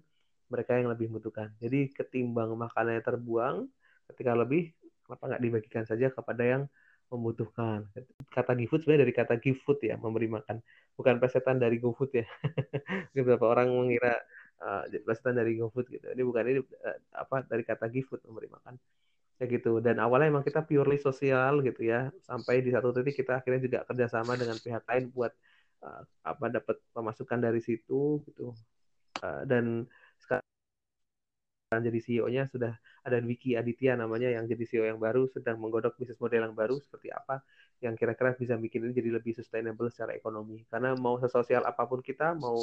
mereka 0.50 0.76
yang 0.76 0.90
lebih 0.90 1.08
membutuhkan. 1.08 1.54
Jadi 1.62 1.94
ketimbang 1.94 2.52
makanannya 2.58 3.00
terbuang, 3.00 3.70
ketika 4.12 4.34
lebih, 4.34 4.74
kenapa 5.06 5.22
nggak 5.32 5.42
dibagikan 5.42 5.84
saja 5.86 6.10
kepada 6.10 6.42
yang 6.42 6.62
membutuhkan. 7.12 7.84
Kata 8.32 8.56
GiFood 8.56 8.82
sebenarnya 8.82 9.02
dari 9.04 9.14
kata 9.14 9.34
give 9.36 9.60
food 9.60 9.78
ya, 9.84 10.00
memberi 10.00 10.32
makan. 10.32 10.64
Bukan 10.96 11.20
pesetan 11.20 11.60
dari 11.60 11.76
GoFood 11.76 12.10
ya. 12.16 12.26
Beberapa 13.16 13.52
orang 13.52 13.68
mengira 13.68 14.16
uh, 14.64 14.88
pesetan 14.88 15.36
dari 15.36 15.60
GoFood 15.60 15.92
gitu. 15.92 16.08
Ini 16.08 16.22
bukan 16.24 16.42
ini 16.48 16.60
uh, 16.64 16.98
apa 17.12 17.44
dari 17.44 17.62
kata 17.62 17.92
give 17.92 18.08
food 18.08 18.24
memberi 18.24 18.48
makan. 18.48 18.80
Kayak 19.36 19.60
gitu. 19.60 19.84
Dan 19.84 20.00
awalnya 20.00 20.32
emang 20.32 20.44
kita 20.44 20.64
purely 20.64 20.96
sosial 20.96 21.60
gitu 21.60 21.84
ya. 21.84 22.08
Sampai 22.24 22.64
di 22.64 22.72
satu 22.72 22.96
titik 22.96 23.20
kita 23.20 23.44
akhirnya 23.44 23.60
juga 23.60 23.78
kerjasama 23.84 24.40
dengan 24.40 24.56
pihak 24.56 24.82
lain 24.88 25.04
buat 25.12 25.32
uh, 25.84 26.02
apa 26.24 26.46
dapat 26.48 26.76
pemasukan 26.96 27.38
dari 27.38 27.60
situ 27.60 28.24
gitu. 28.24 28.56
Uh, 29.20 29.44
dan 29.44 29.84
jadi 31.80 31.98
CEO-nya 32.02 32.50
sudah 32.52 32.76
ada 33.06 33.16
Wiki 33.24 33.56
Aditya 33.56 33.96
namanya 33.96 34.28
yang 34.28 34.44
jadi 34.44 34.64
CEO 34.68 34.84
yang 34.84 35.00
baru 35.00 35.30
sedang 35.32 35.56
menggodok 35.56 35.96
bisnis 35.96 36.20
model 36.20 36.44
yang 36.50 36.56
baru 36.58 36.76
seperti 36.82 37.08
apa 37.08 37.40
yang 37.82 37.98
kira-kira 37.98 38.36
bisa 38.38 38.54
bikin 38.60 38.86
ini 38.86 38.92
jadi 38.94 39.10
lebih 39.18 39.34
sustainable 39.34 39.90
secara 39.90 40.14
ekonomi. 40.14 40.62
Karena 40.70 40.94
mau 40.94 41.18
sesosial 41.18 41.66
apa 41.66 41.82
pun 41.88 42.04
kita 42.04 42.36
mau 42.36 42.60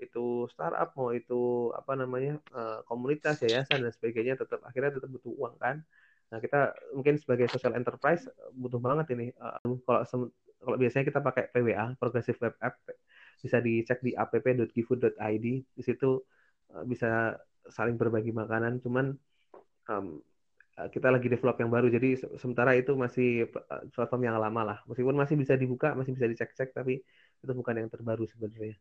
itu 0.00 0.48
startup 0.50 0.96
mau 0.96 1.12
itu 1.12 1.70
apa 1.76 1.92
namanya 1.98 2.40
uh, 2.54 2.80
komunitas 2.88 3.42
yayasan 3.44 3.84
dan 3.84 3.92
sebagainya 3.92 4.40
tetap 4.40 4.64
akhirnya 4.64 4.96
tetap 4.96 5.10
butuh 5.12 5.32
uang 5.36 5.54
kan? 5.60 5.84
Nah 6.32 6.38
kita 6.40 6.72
mungkin 6.96 7.20
sebagai 7.20 7.50
social 7.52 7.76
enterprise 7.76 8.24
butuh 8.56 8.80
banget 8.80 9.06
ini 9.18 9.26
uh, 9.36 9.60
kalau 9.84 10.30
kalau 10.64 10.76
biasanya 10.80 11.04
kita 11.12 11.20
pakai 11.20 11.52
PWA 11.52 11.92
Progressive 12.00 12.40
Web 12.40 12.56
App 12.62 12.80
bisa 13.44 13.60
dicek 13.60 14.00
di 14.00 14.16
app.gifood.id 14.16 15.46
di 15.60 15.82
situ 15.84 16.24
bisa 16.88 17.36
saling 17.70 17.96
berbagi 17.96 18.32
makanan 18.34 18.80
cuman 18.84 19.16
um, 19.88 20.20
kita 20.74 21.06
lagi 21.06 21.30
develop 21.30 21.56
yang 21.62 21.70
baru. 21.70 21.86
Jadi 21.86 22.18
sementara 22.34 22.74
itu 22.74 22.98
masih 22.98 23.46
platform 23.94 24.26
yang 24.26 24.36
lama 24.42 24.62
lah. 24.74 24.78
Meskipun 24.90 25.14
masih 25.14 25.38
bisa 25.38 25.54
dibuka 25.54 25.94
masih 25.94 26.12
bisa 26.18 26.26
dicek-cek 26.26 26.74
tapi 26.74 26.98
itu 27.42 27.52
bukan 27.54 27.74
yang 27.78 27.88
terbaru 27.90 28.26
sebenarnya. 28.26 28.74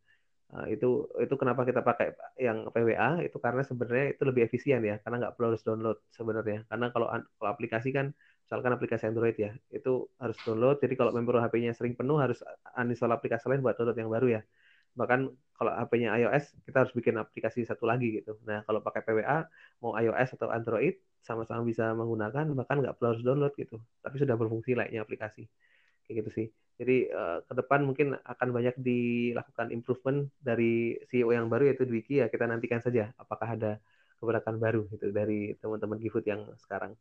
Uh, 0.53 0.69
itu 0.69 1.09
itu 1.17 1.33
kenapa 1.37 1.65
kita 1.65 1.81
pakai 1.81 2.13
yang 2.37 2.69
PWA 2.69 3.25
itu 3.25 3.37
karena 3.41 3.65
sebenarnya 3.65 4.13
itu 4.13 4.23
lebih 4.25 4.41
efisien 4.45 4.81
ya 4.85 5.01
karena 5.01 5.25
nggak 5.25 5.33
perlu 5.37 5.53
harus 5.53 5.61
download 5.61 5.97
sebenarnya. 6.09 6.65
Karena 6.65 6.89
kalau 6.89 7.07
kalau 7.13 7.49
aplikasi 7.53 7.93
kan 7.93 8.09
misalkan 8.45 8.73
aplikasi 8.73 9.03
Android 9.09 9.37
ya 9.37 9.53
itu 9.69 10.09
harus 10.17 10.37
download. 10.41 10.81
Jadi 10.81 10.93
kalau 10.97 11.13
member 11.13 11.37
HP-nya 11.45 11.77
sering 11.77 11.93
penuh 11.93 12.17
harus 12.17 12.41
uninstall 12.73 13.13
aplikasi 13.13 13.45
lain 13.53 13.61
buat 13.61 13.77
download 13.77 13.97
yang 14.01 14.09
baru 14.09 14.27
ya 14.37 14.41
bahkan 14.93 15.29
kalau 15.53 15.71
HP-nya 15.79 16.09
iOS 16.19 16.57
kita 16.65 16.83
harus 16.83 16.93
bikin 16.97 17.15
aplikasi 17.15 17.63
satu 17.63 17.85
lagi 17.85 18.19
gitu. 18.19 18.35
Nah 18.43 18.65
kalau 18.65 18.81
pakai 18.81 19.05
PWA 19.05 19.47
mau 19.79 19.93
iOS 19.95 20.35
atau 20.35 20.49
Android 20.49 20.97
sama-sama 21.23 21.63
bisa 21.63 21.93
menggunakan 21.95 22.51
bahkan 22.57 22.83
nggak 22.83 22.99
perlu 22.99 23.15
harus 23.15 23.23
download 23.23 23.53
gitu. 23.55 23.79
Tapi 24.01 24.15
sudah 24.19 24.35
berfungsi 24.35 24.75
layaknya 24.75 25.05
aplikasi 25.05 25.45
kayak 26.05 26.25
gitu 26.25 26.29
sih. 26.33 26.47
Jadi 26.73 27.07
uh, 27.13 27.45
ke 27.45 27.53
depan 27.53 27.85
mungkin 27.85 28.17
akan 28.17 28.49
banyak 28.49 28.75
dilakukan 28.81 29.69
improvement 29.69 30.25
dari 30.41 30.97
CEO 31.07 31.29
yang 31.31 31.47
baru 31.47 31.69
yaitu 31.69 31.85
Dwiki 31.85 32.19
ya 32.19 32.27
kita 32.33 32.49
nantikan 32.49 32.81
saja 32.81 33.13
apakah 33.15 33.53
ada 33.53 33.77
keberatan 34.17 34.57
baru 34.57 34.89
gitu 34.89 35.13
dari 35.13 35.53
teman-teman 35.61 36.01
GiFood 36.01 36.25
yang 36.25 36.41
sekarang. 36.59 36.97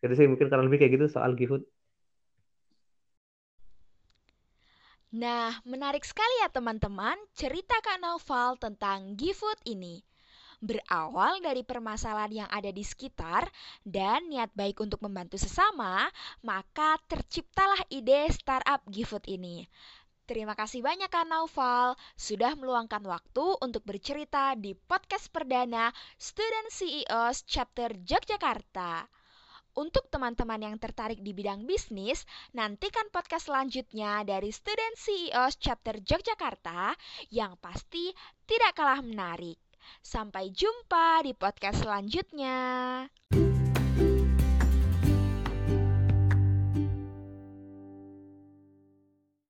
Jadi 0.00 0.12
sih 0.16 0.26
mungkin 0.30 0.48
karena 0.48 0.64
lebih 0.64 0.80
kayak 0.80 0.92
gitu 0.96 1.06
soal 1.12 1.34
GiFood. 1.36 1.66
Nah, 5.10 5.58
menarik 5.66 6.06
sekali 6.06 6.30
ya 6.38 6.54
teman-teman 6.54 7.18
cerita 7.34 7.74
Kak 7.82 7.98
Naufal 7.98 8.54
tentang 8.62 9.18
GiFood 9.18 9.58
ini. 9.66 10.06
Berawal 10.62 11.42
dari 11.42 11.66
permasalahan 11.66 12.46
yang 12.46 12.50
ada 12.52 12.70
di 12.70 12.86
sekitar 12.86 13.50
dan 13.82 14.30
niat 14.30 14.54
baik 14.54 14.78
untuk 14.78 15.02
membantu 15.02 15.34
sesama, 15.34 16.06
maka 16.46 16.94
terciptalah 17.10 17.82
ide 17.90 18.30
startup 18.30 18.86
GiFood 18.86 19.26
ini. 19.26 19.66
Terima 20.30 20.54
kasih 20.54 20.78
banyak 20.78 21.10
Kak 21.10 21.26
Naufal 21.26 21.98
sudah 22.14 22.54
meluangkan 22.54 23.02
waktu 23.02 23.58
untuk 23.58 23.82
bercerita 23.82 24.54
di 24.54 24.78
podcast 24.78 25.26
perdana 25.34 25.90
Student 26.22 26.70
CEOs 26.70 27.50
Chapter 27.50 27.98
Yogyakarta. 27.98 29.10
Untuk 29.80 30.12
teman-teman 30.12 30.60
yang 30.60 30.76
tertarik 30.76 31.24
di 31.24 31.32
bidang 31.32 31.64
bisnis, 31.64 32.28
nantikan 32.52 33.08
podcast 33.08 33.48
selanjutnya 33.48 34.20
dari 34.28 34.52
Student 34.52 34.92
CEOs 34.92 35.56
Chapter 35.56 36.04
Yogyakarta 36.04 36.92
yang 37.32 37.56
pasti 37.56 38.12
tidak 38.44 38.76
kalah 38.76 39.00
menarik. 39.00 39.56
Sampai 40.04 40.52
jumpa 40.52 41.24
di 41.24 41.32
podcast 41.32 41.80
selanjutnya. 41.80 42.60